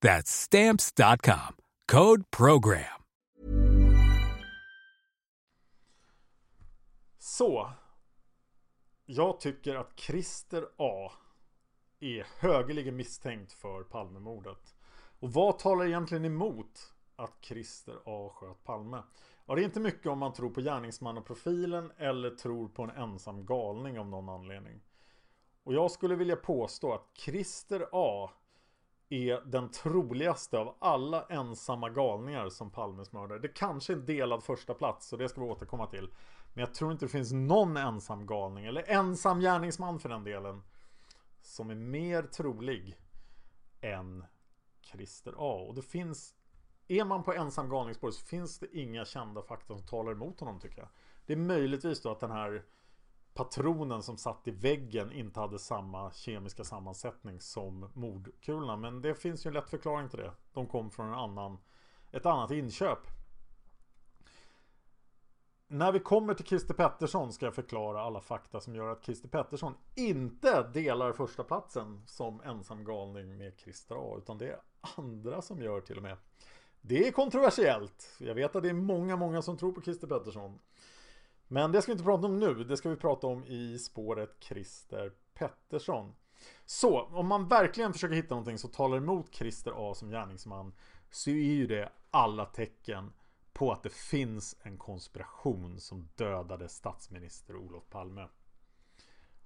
That's 0.00 0.30
Stamps.com. 0.30 1.56
Code 1.92 2.24
PROGRAM. 2.30 3.00
Så. 7.18 7.72
Jag 9.06 9.40
tycker 9.40 9.74
att 9.74 10.00
Christer 10.00 10.64
A 10.76 11.12
är 12.00 12.26
högeligen 12.38 12.96
misstänkt 12.96 13.52
för 13.52 13.82
Palmemordet. 13.82 14.74
Och 15.20 15.32
vad 15.32 15.58
talar 15.58 15.86
egentligen 15.86 16.24
emot 16.24 16.92
att 17.16 17.32
Christer 17.40 17.96
A 18.04 18.32
sköt 18.34 18.64
Palme? 18.64 19.02
Ja, 19.46 19.54
det 19.54 19.62
är 19.62 19.64
inte 19.64 19.80
mycket 19.80 20.06
om 20.06 20.18
man 20.18 20.32
tror 20.32 20.50
på 20.50 20.60
gärningsmannaprofilen 20.60 21.92
eller 21.96 22.30
tror 22.30 22.68
på 22.68 22.82
en 22.82 22.90
ensam 22.90 23.46
galning 23.46 23.98
av 23.98 24.06
någon 24.06 24.28
anledning. 24.28 24.80
Och 25.62 25.74
jag 25.74 25.90
skulle 25.90 26.14
vilja 26.14 26.36
påstå 26.36 26.92
att 26.92 27.10
Christer 27.14 27.86
A 27.92 28.30
är 29.10 29.40
den 29.40 29.70
troligaste 29.70 30.58
av 30.58 30.76
alla 30.78 31.26
ensamma 31.28 31.88
galningar 31.88 32.48
som 32.48 32.70
Palmes 32.70 33.12
mördare. 33.12 33.38
Det 33.38 33.48
kanske 33.48 33.92
är 33.92 33.96
en 33.96 34.06
delad 34.06 34.44
första 34.44 34.74
plats 34.74 35.12
och 35.12 35.18
det 35.18 35.28
ska 35.28 35.40
vi 35.40 35.46
återkomma 35.46 35.86
till. 35.86 36.10
Men 36.54 36.60
jag 36.60 36.74
tror 36.74 36.92
inte 36.92 37.04
det 37.04 37.08
finns 37.08 37.32
någon 37.32 37.76
ensam 37.76 38.26
galning 38.26 38.64
eller 38.64 38.90
ensam 38.90 39.40
gärningsman 39.40 40.00
för 40.00 40.08
den 40.08 40.24
delen 40.24 40.62
som 41.40 41.70
är 41.70 41.74
mer 41.74 42.22
trolig 42.22 42.98
än 43.80 44.24
Christer 44.80 45.34
A. 45.38 45.66
Och 45.68 45.74
det 45.74 45.82
finns 45.82 46.34
Är 46.88 47.04
man 47.04 47.22
på 47.22 47.32
ensam 47.32 47.68
galningsspår 47.68 48.10
så 48.10 48.26
finns 48.26 48.58
det 48.58 48.76
inga 48.76 49.04
kända 49.04 49.42
fakta 49.42 49.76
som 49.76 49.86
talar 49.86 50.12
emot 50.12 50.40
honom 50.40 50.60
tycker 50.60 50.78
jag. 50.78 50.88
Det 51.26 51.32
är 51.32 51.36
möjligtvis 51.36 52.02
då 52.02 52.10
att 52.10 52.20
den 52.20 52.30
här 52.30 52.64
patronen 53.34 54.02
som 54.02 54.16
satt 54.16 54.48
i 54.48 54.50
väggen 54.50 55.12
inte 55.12 55.40
hade 55.40 55.58
samma 55.58 56.12
kemiska 56.12 56.64
sammansättning 56.64 57.40
som 57.40 57.90
mordkulorna. 57.94 58.76
Men 58.76 59.02
det 59.02 59.14
finns 59.14 59.46
ju 59.46 59.48
en 59.48 59.54
lätt 59.54 59.70
förklaring 59.70 60.08
till 60.08 60.18
det. 60.18 60.32
De 60.52 60.66
kom 60.66 60.90
från 60.90 61.06
en 61.06 61.14
annan, 61.14 61.58
ett 62.12 62.26
annat 62.26 62.50
inköp. 62.50 62.98
När 65.72 65.92
vi 65.92 66.00
kommer 66.00 66.34
till 66.34 66.46
Christer 66.46 66.74
Pettersson 66.74 67.32
ska 67.32 67.46
jag 67.46 67.54
förklara 67.54 68.02
alla 68.02 68.20
fakta 68.20 68.60
som 68.60 68.74
gör 68.74 68.92
att 68.92 69.04
Christer 69.04 69.28
Pettersson 69.28 69.74
inte 69.94 70.62
delar 70.62 71.12
första 71.12 71.44
platsen 71.44 72.02
som 72.06 72.40
ensam 72.40 72.84
galning 72.84 73.36
med 73.36 73.58
Christer 73.58 73.96
A. 73.98 74.14
Utan 74.18 74.38
det 74.38 74.48
är 74.48 74.60
andra 74.96 75.42
som 75.42 75.62
gör 75.62 75.80
till 75.80 75.96
och 75.96 76.02
med. 76.02 76.16
Det 76.80 77.08
är 77.08 77.12
kontroversiellt. 77.12 78.16
Jag 78.18 78.34
vet 78.34 78.56
att 78.56 78.62
det 78.62 78.68
är 78.68 78.74
många, 78.74 79.16
många 79.16 79.42
som 79.42 79.56
tror 79.56 79.72
på 79.72 79.82
Christer 79.82 80.06
Pettersson. 80.06 80.58
Men 81.52 81.72
det 81.72 81.82
ska 81.82 81.92
vi 81.92 81.94
inte 81.94 82.04
prata 82.04 82.26
om 82.26 82.38
nu. 82.38 82.54
Det 82.54 82.76
ska 82.76 82.90
vi 82.90 82.96
prata 82.96 83.26
om 83.26 83.44
i 83.44 83.78
spåret 83.78 84.36
Christer 84.40 85.12
Pettersson. 85.34 86.14
Så 86.66 87.02
om 87.02 87.26
man 87.26 87.48
verkligen 87.48 87.92
försöker 87.92 88.14
hitta 88.14 88.34
någonting 88.34 88.58
som 88.58 88.70
talar 88.70 88.96
emot 88.96 89.34
Christer 89.34 89.72
A 89.76 89.94
som 89.94 90.10
gärningsman 90.10 90.72
så 91.10 91.30
är 91.30 91.34
ju 91.34 91.66
det 91.66 91.92
alla 92.10 92.44
tecken 92.44 93.12
på 93.52 93.72
att 93.72 93.82
det 93.82 93.92
finns 93.92 94.56
en 94.62 94.78
konspiration 94.78 95.80
som 95.80 96.08
dödade 96.16 96.68
statsminister 96.68 97.56
Olof 97.56 97.88
Palme. 97.90 98.28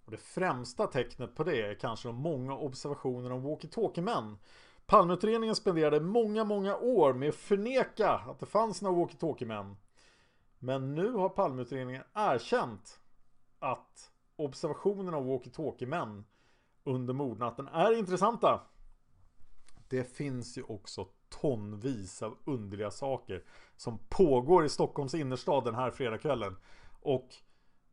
Och 0.05 0.11
det 0.11 0.17
främsta 0.17 0.87
tecknet 0.87 1.35
på 1.35 1.45
det 1.45 1.63
är 1.63 1.75
kanske 1.75 2.09
de 2.09 2.17
många 2.17 2.57
observationerna 2.57 3.35
om 3.35 3.43
walkie-talkie-män. 3.43 4.39
Palmeutredningen 4.87 5.57
spenderade 5.57 6.01
många, 6.01 6.45
många 6.45 6.77
år 6.77 7.13
med 7.13 7.29
att 7.29 7.35
förneka 7.35 8.11
att 8.11 8.41
det 8.41 8.47
fanns 8.47 8.83
några 8.83 8.97
walkie-talkie-män. 8.97 9.77
Men 10.65 10.95
nu 10.95 11.13
har 11.13 11.29
Palmeutredningen 11.29 12.03
erkänt 12.15 13.01
att 13.59 14.13
observationerna 14.37 15.17
av 15.17 15.27
walkie-talkie-män 15.27 16.25
under 16.85 17.15
mordnatten 17.15 17.69
är 17.69 17.99
intressanta. 17.99 18.61
Det 19.89 20.05
finns 20.17 20.59
ju 20.59 20.63
också 20.63 21.09
tonvis 21.29 22.23
av 22.23 22.37
underliga 22.45 22.91
saker 22.91 23.45
som 23.77 23.99
pågår 24.09 24.65
i 24.65 24.69
Stockholms 24.69 25.15
innerstad 25.15 25.65
den 25.65 25.75
här 25.75 25.91
fredagskvällen. 25.91 26.57
Och 27.01 27.29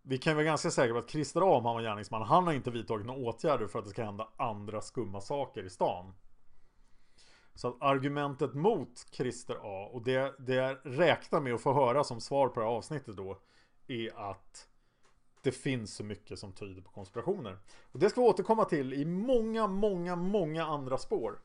vi 0.02 0.18
kan 0.18 0.36
vara 0.36 0.46
ganska 0.46 0.72
säkra 0.72 0.94
på 0.94 1.00
att 1.00 1.10
Christer 1.10 1.58
Ahm, 1.58 1.66
han 1.66 1.76
var 1.76 1.82
gärningsman, 1.82 2.22
han 2.22 2.44
har 2.44 2.54
inte 2.54 2.72
vidtagit 2.72 3.06
några 3.06 3.22
åtgärder 3.22 3.68
för 3.68 3.80
att 3.80 3.86
det 3.86 3.92
ska 3.92 4.04
hända 4.04 4.28
andra 4.38 4.82
skumma 4.82 5.22
saker 5.22 5.64
i 5.64 5.70
stan. 5.70 6.14
Så 7.56 7.68
att 7.68 7.78
argumentet 7.80 8.54
mot 8.54 9.08
Christer 9.12 9.56
A 9.62 9.90
och 9.94 10.02
det, 10.02 10.36
det 10.40 10.54
jag 10.54 10.78
räknar 10.84 11.40
med 11.40 11.54
att 11.54 11.62
få 11.62 11.74
höra 11.74 12.04
som 12.04 12.22
svar 12.22 12.48
på 12.48 12.60
det 12.60 12.66
här 12.66 12.74
avsnittet 12.74 13.18
då 13.18 13.38
är 13.88 14.30
att 14.30 14.68
det 15.42 15.52
finns 15.52 15.96
så 15.96 16.04
mycket 16.04 16.40
som 16.40 16.52
tyder 16.52 16.82
på 16.82 16.92
konspirationer. 16.92 17.58
Och 17.92 18.00
det 18.00 18.10
ska 18.10 18.22
vi 18.22 18.28
återkomma 18.28 18.66
till 18.66 18.94
i 18.94 19.06
många, 19.06 19.68
många, 19.68 20.16
många 20.16 20.66
andra 20.66 20.98
spår. 20.98 21.40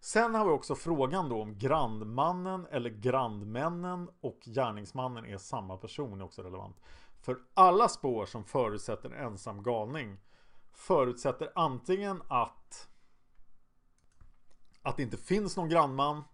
Sen 0.00 0.34
har 0.34 0.44
vi 0.44 0.50
också 0.50 0.74
frågan 0.74 1.28
då 1.28 1.42
om 1.42 1.58
grandmannen 1.58 2.66
eller 2.70 2.90
grandmännen 2.90 4.08
och 4.20 4.40
gärningsmannen 4.44 5.26
är 5.26 5.38
samma 5.38 5.76
person 5.76 6.20
är 6.20 6.24
också 6.24 6.42
relevant. 6.42 6.76
För 7.22 7.38
alla 7.54 7.88
spår 7.88 8.26
som 8.26 8.44
förutsätter 8.44 9.10
en 9.10 9.26
ensam 9.26 9.62
galning 9.62 10.18
förutsätter 10.72 11.52
antingen 11.54 12.22
att 12.28 12.88
att 14.86 14.96
det 14.96 15.02
inte 15.02 15.16
finns 15.16 15.56
någon 15.56 15.68
grannman. 15.68 16.24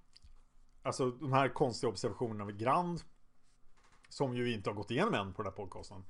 Alltså 0.83 1.11
de 1.11 1.33
här 1.33 1.49
konstiga 1.49 1.91
observationerna 1.91 2.45
vid 2.45 2.59
Grand 2.59 3.01
Som 4.09 4.35
ju 4.37 4.53
inte 4.53 4.71
har 4.71 4.75
gått 4.75 4.91
igenom 4.91 5.15
än 5.15 5.35
på 5.35 5.43
den 5.43 5.53
här 5.53 5.57
podcasten 5.57 6.05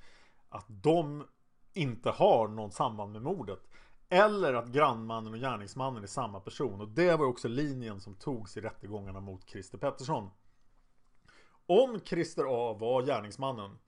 Att 0.49 0.67
de 0.69 1.27
inte 1.73 2.11
har 2.11 2.49
något 2.49 2.75
samband 2.75 3.13
med 3.13 3.23
mordet. 3.23 3.69
Eller 4.09 4.55
att 4.55 4.69
grannmannen 4.69 5.33
och 5.33 5.39
gärningsmannen 5.39 6.03
är 6.03 6.07
samma 6.07 6.41
person. 6.41 6.81
Och 6.81 6.89
det 6.89 7.17
var 7.17 7.27
också 7.27 7.49
linjen 7.49 8.01
som 8.01 8.15
togs 8.15 8.57
i 8.57 8.61
rättegångarna 8.61 9.21
mot 9.21 9.49
Christer 9.49 9.79
Pettersson. 9.79 10.31
Om 11.67 12.01
Christer 12.05 12.45
A 12.49 12.77
var 12.81 13.03
gärningsmannen 13.03 13.79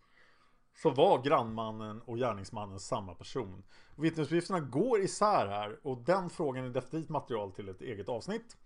så 0.75 0.91
var 0.91 1.23
grannmannen 1.23 2.03
och 2.03 2.17
gärningsmannen 2.17 2.81
samma 2.81 3.15
person. 3.15 3.63
Vittnesuppgifterna 3.97 4.61
går 4.61 5.01
isär 5.01 5.47
här 5.47 5.79
och 5.83 5.99
den 5.99 6.31
frågan 6.31 6.65
är 6.65 6.71
definitivt 6.71 7.11
material 7.11 7.53
till 7.53 7.69
ett 7.69 7.83
eget 7.83 8.09
avsnitt. 8.09 8.57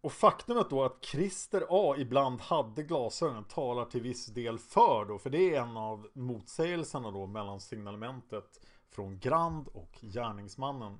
Och 0.00 0.12
faktumet 0.12 0.70
då 0.70 0.84
att 0.84 1.04
Christer 1.04 1.66
A 1.68 1.94
ibland 1.98 2.40
hade 2.40 2.82
glasögon 2.82 3.44
talar 3.44 3.84
till 3.84 4.02
viss 4.02 4.26
del 4.26 4.58
för 4.58 5.04
då, 5.04 5.18
för 5.18 5.30
det 5.30 5.54
är 5.54 5.60
en 5.60 5.76
av 5.76 6.08
motsägelserna 6.12 7.10
då 7.10 7.26
mellan 7.26 7.60
signalementet 7.60 8.60
från 8.90 9.18
Grand 9.18 9.68
och 9.68 9.98
gärningsmannen. 10.00 10.98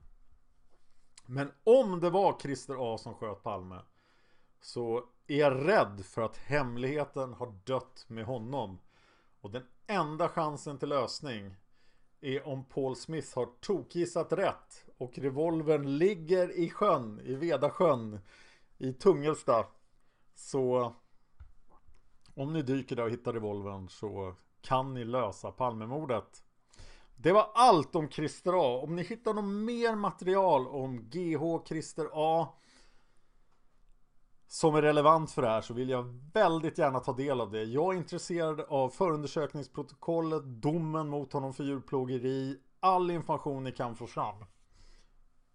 Men 1.26 1.52
om 1.64 2.00
det 2.00 2.10
var 2.10 2.38
Christer 2.40 2.94
A 2.94 2.98
som 2.98 3.14
sköt 3.14 3.42
Palme 3.42 3.80
så 4.60 5.04
är 5.26 5.36
jag 5.38 5.68
rädd 5.68 6.04
för 6.04 6.22
att 6.22 6.36
hemligheten 6.36 7.32
har 7.32 7.54
dött 7.64 8.04
med 8.08 8.24
honom. 8.24 8.78
Och 9.40 9.50
den 9.50 9.62
enda 9.86 10.28
chansen 10.28 10.78
till 10.78 10.88
lösning 10.88 11.54
är 12.20 12.46
om 12.46 12.64
Paul 12.64 12.96
Smith 12.96 13.34
har 13.34 13.48
tokgissat 13.60 14.32
rätt 14.32 14.84
och 14.98 15.18
revolvern 15.18 15.98
ligger 15.98 16.58
i 16.58 16.70
sjön, 16.70 17.20
i 17.24 17.34
Vedasjön, 17.34 18.20
i 18.78 18.92
Tungelsta. 18.92 19.66
Så 20.34 20.92
om 22.34 22.52
ni 22.52 22.62
dyker 22.62 22.96
där 22.96 23.04
och 23.04 23.10
hittar 23.10 23.32
revolvern 23.32 23.88
så 23.88 24.34
kan 24.60 24.94
ni 24.94 25.04
lösa 25.04 25.50
Palmemordet. 25.50 26.42
Det 27.16 27.32
var 27.32 27.50
allt 27.54 27.96
om 27.96 28.08
Christer 28.08 28.52
A. 28.52 28.80
Om 28.82 28.96
ni 28.96 29.02
hittar 29.02 29.34
något 29.34 29.44
mer 29.44 29.94
material 29.94 30.66
om 30.66 30.98
GH 31.10 31.66
Christer 31.68 32.08
A 32.12 32.54
som 34.46 34.74
är 34.74 34.82
relevant 34.82 35.30
för 35.30 35.42
det 35.42 35.48
här 35.48 35.60
så 35.60 35.74
vill 35.74 35.88
jag 35.88 36.20
väldigt 36.32 36.78
gärna 36.78 37.00
ta 37.00 37.12
del 37.12 37.40
av 37.40 37.50
det. 37.50 37.64
Jag 37.64 37.94
är 37.94 37.98
intresserad 37.98 38.60
av 38.60 38.88
förundersökningsprotokollet, 38.88 40.42
domen 40.44 41.08
mot 41.08 41.32
honom 41.32 41.54
för 41.54 41.64
djurplågeri, 41.64 42.58
all 42.80 43.10
information 43.10 43.64
ni 43.64 43.72
kan 43.72 43.94
få 43.94 44.06
fram. 44.06 44.44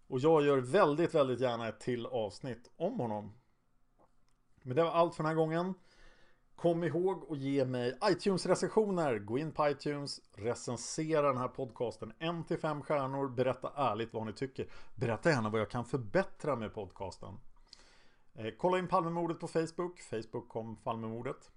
Och 0.08 0.20
jag 0.20 0.44
gör 0.44 0.58
väldigt, 0.58 1.14
väldigt 1.14 1.40
gärna 1.40 1.68
ett 1.68 1.80
till 1.80 2.06
avsnitt 2.06 2.70
om 2.76 3.00
honom. 3.00 3.32
Men 4.62 4.76
det 4.76 4.82
var 4.82 4.90
allt 4.90 5.14
för 5.14 5.22
den 5.22 5.28
här 5.28 5.36
gången. 5.36 5.74
Kom 6.56 6.84
ihåg 6.84 7.26
att 7.30 7.38
ge 7.38 7.64
mig 7.64 7.98
iTunes-recensioner. 8.04 9.18
Gå 9.18 9.38
in 9.38 9.52
på 9.52 9.68
iTunes, 9.68 10.20
recensera 10.34 11.28
den 11.28 11.36
här 11.36 11.48
podcasten 11.48 12.12
1-5 12.18 12.82
stjärnor. 12.82 13.28
Berätta 13.28 13.72
ärligt 13.76 14.12
vad 14.12 14.26
ni 14.26 14.32
tycker. 14.32 14.66
Berätta 14.94 15.30
gärna 15.30 15.48
vad 15.48 15.60
jag 15.60 15.70
kan 15.70 15.84
förbättra 15.84 16.56
med 16.56 16.74
podcasten. 16.74 17.38
Eh, 18.34 18.54
kolla 18.58 18.78
in 18.78 18.88
Palmemordet 18.88 19.40
på 19.40 19.48
Facebook. 19.48 20.00
Facebook 20.00 20.48
kom 20.48 20.76
Palmemordet. 20.76 21.50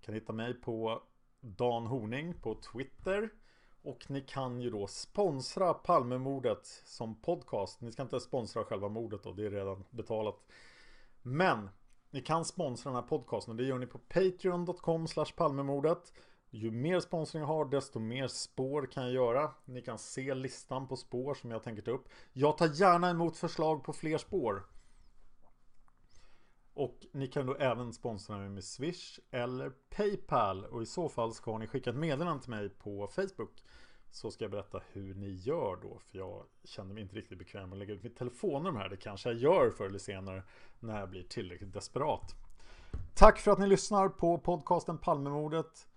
Kan 0.00 0.14
hitta 0.14 0.32
mig 0.32 0.54
på 0.54 1.02
Dan 1.40 1.86
Horning 1.86 2.34
på 2.34 2.54
Twitter. 2.54 3.30
Och 3.82 4.10
ni 4.10 4.20
kan 4.20 4.60
ju 4.60 4.70
då 4.70 4.86
sponsra 4.86 5.74
Palmemordet 5.74 6.66
som 6.84 7.20
podcast. 7.20 7.80
Ni 7.80 7.92
ska 7.92 8.02
inte 8.02 8.20
sponsra 8.20 8.64
själva 8.64 8.88
mordet 8.88 9.22
då, 9.22 9.32
det 9.32 9.46
är 9.46 9.50
redan 9.50 9.84
betalat. 9.90 10.46
Men 11.22 11.70
ni 12.10 12.20
kan 12.20 12.44
sponsra 12.44 12.90
den 12.90 13.02
här 13.02 13.08
podcasten 13.08 13.52
och 13.52 13.56
det 13.56 13.64
gör 13.64 13.78
ni 13.78 13.86
på 13.86 13.98
patreon.com 13.98 15.06
palmemordet. 15.36 16.12
Ju 16.50 16.70
mer 16.70 17.00
sponsring 17.00 17.40
jag 17.40 17.46
har 17.48 17.64
desto 17.64 17.98
mer 17.98 18.28
spår 18.28 18.88
kan 18.92 19.02
jag 19.04 19.12
göra. 19.12 19.50
Ni 19.64 19.82
kan 19.82 19.98
se 19.98 20.34
listan 20.34 20.88
på 20.88 20.96
spår 20.96 21.34
som 21.34 21.50
jag 21.50 21.62
tänker 21.62 21.82
ta 21.82 21.90
upp. 21.90 22.08
Jag 22.32 22.58
tar 22.58 22.68
gärna 22.80 23.10
emot 23.10 23.36
förslag 23.36 23.84
på 23.84 23.92
fler 23.92 24.18
spår. 24.18 24.62
Och 26.78 27.06
ni 27.12 27.26
kan 27.26 27.46
då 27.46 27.54
även 27.54 27.92
sponsra 27.92 28.38
mig 28.38 28.48
med 28.48 28.64
Swish 28.64 29.18
eller 29.30 29.70
Paypal. 29.70 30.64
Och 30.64 30.82
i 30.82 30.86
så 30.86 31.08
fall 31.08 31.34
ska 31.34 31.58
ni 31.58 31.66
skicka 31.66 31.90
ett 31.90 31.96
meddelande 31.96 32.42
till 32.42 32.50
mig 32.50 32.68
på 32.68 33.06
Facebook. 33.06 33.64
Så 34.10 34.30
ska 34.30 34.44
jag 34.44 34.50
berätta 34.50 34.82
hur 34.92 35.14
ni 35.14 35.30
gör 35.30 35.78
då. 35.82 35.98
För 35.98 36.18
jag 36.18 36.44
känner 36.64 36.94
mig 36.94 37.02
inte 37.02 37.16
riktigt 37.16 37.38
bekväm 37.38 37.68
med 37.68 37.72
att 37.72 37.78
lägga 37.78 37.94
ut 37.94 38.02
mitt 38.02 38.16
telefonnummer 38.16 38.80
här. 38.80 38.88
Det 38.88 38.96
kanske 38.96 39.28
jag 39.28 39.38
gör 39.38 39.70
förr 39.70 39.86
eller 39.86 39.98
senare 39.98 40.42
när 40.80 41.00
jag 41.00 41.10
blir 41.10 41.22
tillräckligt 41.22 41.72
desperat. 41.72 42.34
Tack 43.14 43.38
för 43.38 43.50
att 43.50 43.58
ni 43.58 43.66
lyssnar 43.66 44.08
på 44.08 44.38
podcasten 44.38 44.98
Palmemordet. 44.98 45.88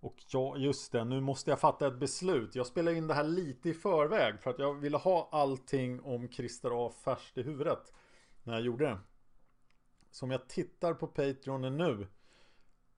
Och 0.00 0.16
ja, 0.28 0.56
just 0.56 0.92
det, 0.92 1.04
nu 1.04 1.20
måste 1.20 1.50
jag 1.50 1.60
fatta 1.60 1.86
ett 1.86 1.98
beslut. 1.98 2.54
Jag 2.54 2.66
spelade 2.66 2.96
in 2.96 3.06
det 3.06 3.14
här 3.14 3.24
lite 3.24 3.68
i 3.68 3.74
förväg 3.74 4.40
för 4.40 4.50
att 4.50 4.58
jag 4.58 4.74
ville 4.74 4.96
ha 4.96 5.28
allting 5.32 6.00
om 6.00 6.28
Christer 6.28 6.86
A 6.86 6.92
färskt 7.04 7.38
i 7.38 7.42
huvudet 7.42 7.92
när 8.42 8.52
jag 8.52 8.62
gjorde 8.62 8.84
det. 8.84 8.98
Så 10.10 10.24
om 10.26 10.30
jag 10.30 10.48
tittar 10.48 10.94
på 10.94 11.06
Patreon 11.06 11.76
nu 11.76 12.06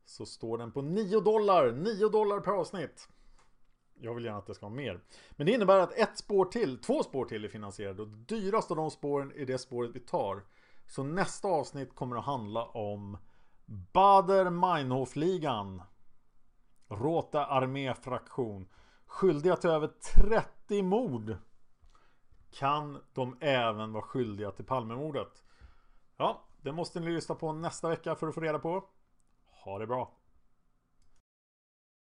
så 0.05 0.27
står 0.27 0.59
den 0.59 0.73
på 0.73 0.83
9 0.83 1.21
dollar, 1.21 1.73
9 1.73 2.09
dollar 2.09 2.41
per 2.41 2.53
avsnitt. 2.53 3.09
Jag 3.95 4.15
vill 4.15 4.25
gärna 4.25 4.39
att 4.39 4.47
det 4.47 4.55
ska 4.55 4.67
vara 4.67 4.77
mer. 4.77 5.01
Men 5.31 5.47
det 5.47 5.53
innebär 5.53 5.79
att 5.79 5.99
ett 5.99 6.19
spår 6.19 6.45
till, 6.45 6.79
två 6.79 7.03
spår 7.03 7.25
till 7.25 7.45
är 7.45 7.49
finansierade 7.49 8.03
och 8.03 8.09
dyrast 8.09 8.71
av 8.71 8.77
de 8.77 8.91
spåren 8.91 9.33
är 9.37 9.47
det 9.47 9.59
spåret 9.59 9.91
vi 9.95 10.01
tar. 10.01 10.43
Så 10.87 11.03
nästa 11.03 11.49
avsnitt 11.49 11.95
kommer 11.95 12.17
att 12.17 12.25
handla 12.25 12.65
om 12.65 13.19
Bader 13.67 14.51
Meinhof-ligan. 14.51 15.83
Råta 16.89 17.47
arméfraktion. 17.47 18.69
Skyldiga 19.07 19.57
till 19.57 19.71
över 19.71 19.91
30 20.29 20.83
mord. 20.83 21.37
Kan 22.51 22.99
de 23.13 23.37
även 23.41 23.93
vara 23.93 24.03
skyldiga 24.03 24.51
till 24.51 24.65
Palmemordet? 24.65 25.45
Ja, 26.17 26.45
det 26.63 26.73
måste 26.73 27.01
ni 27.01 27.11
lyssna 27.11 27.35
på 27.35 27.53
nästa 27.53 27.89
vecka 27.89 28.15
för 28.15 28.29
att 28.29 28.35
få 28.35 28.41
reda 28.41 28.59
på. 28.59 28.85
Ha 29.65 29.79
det 29.79 29.87
bra! 29.87 30.22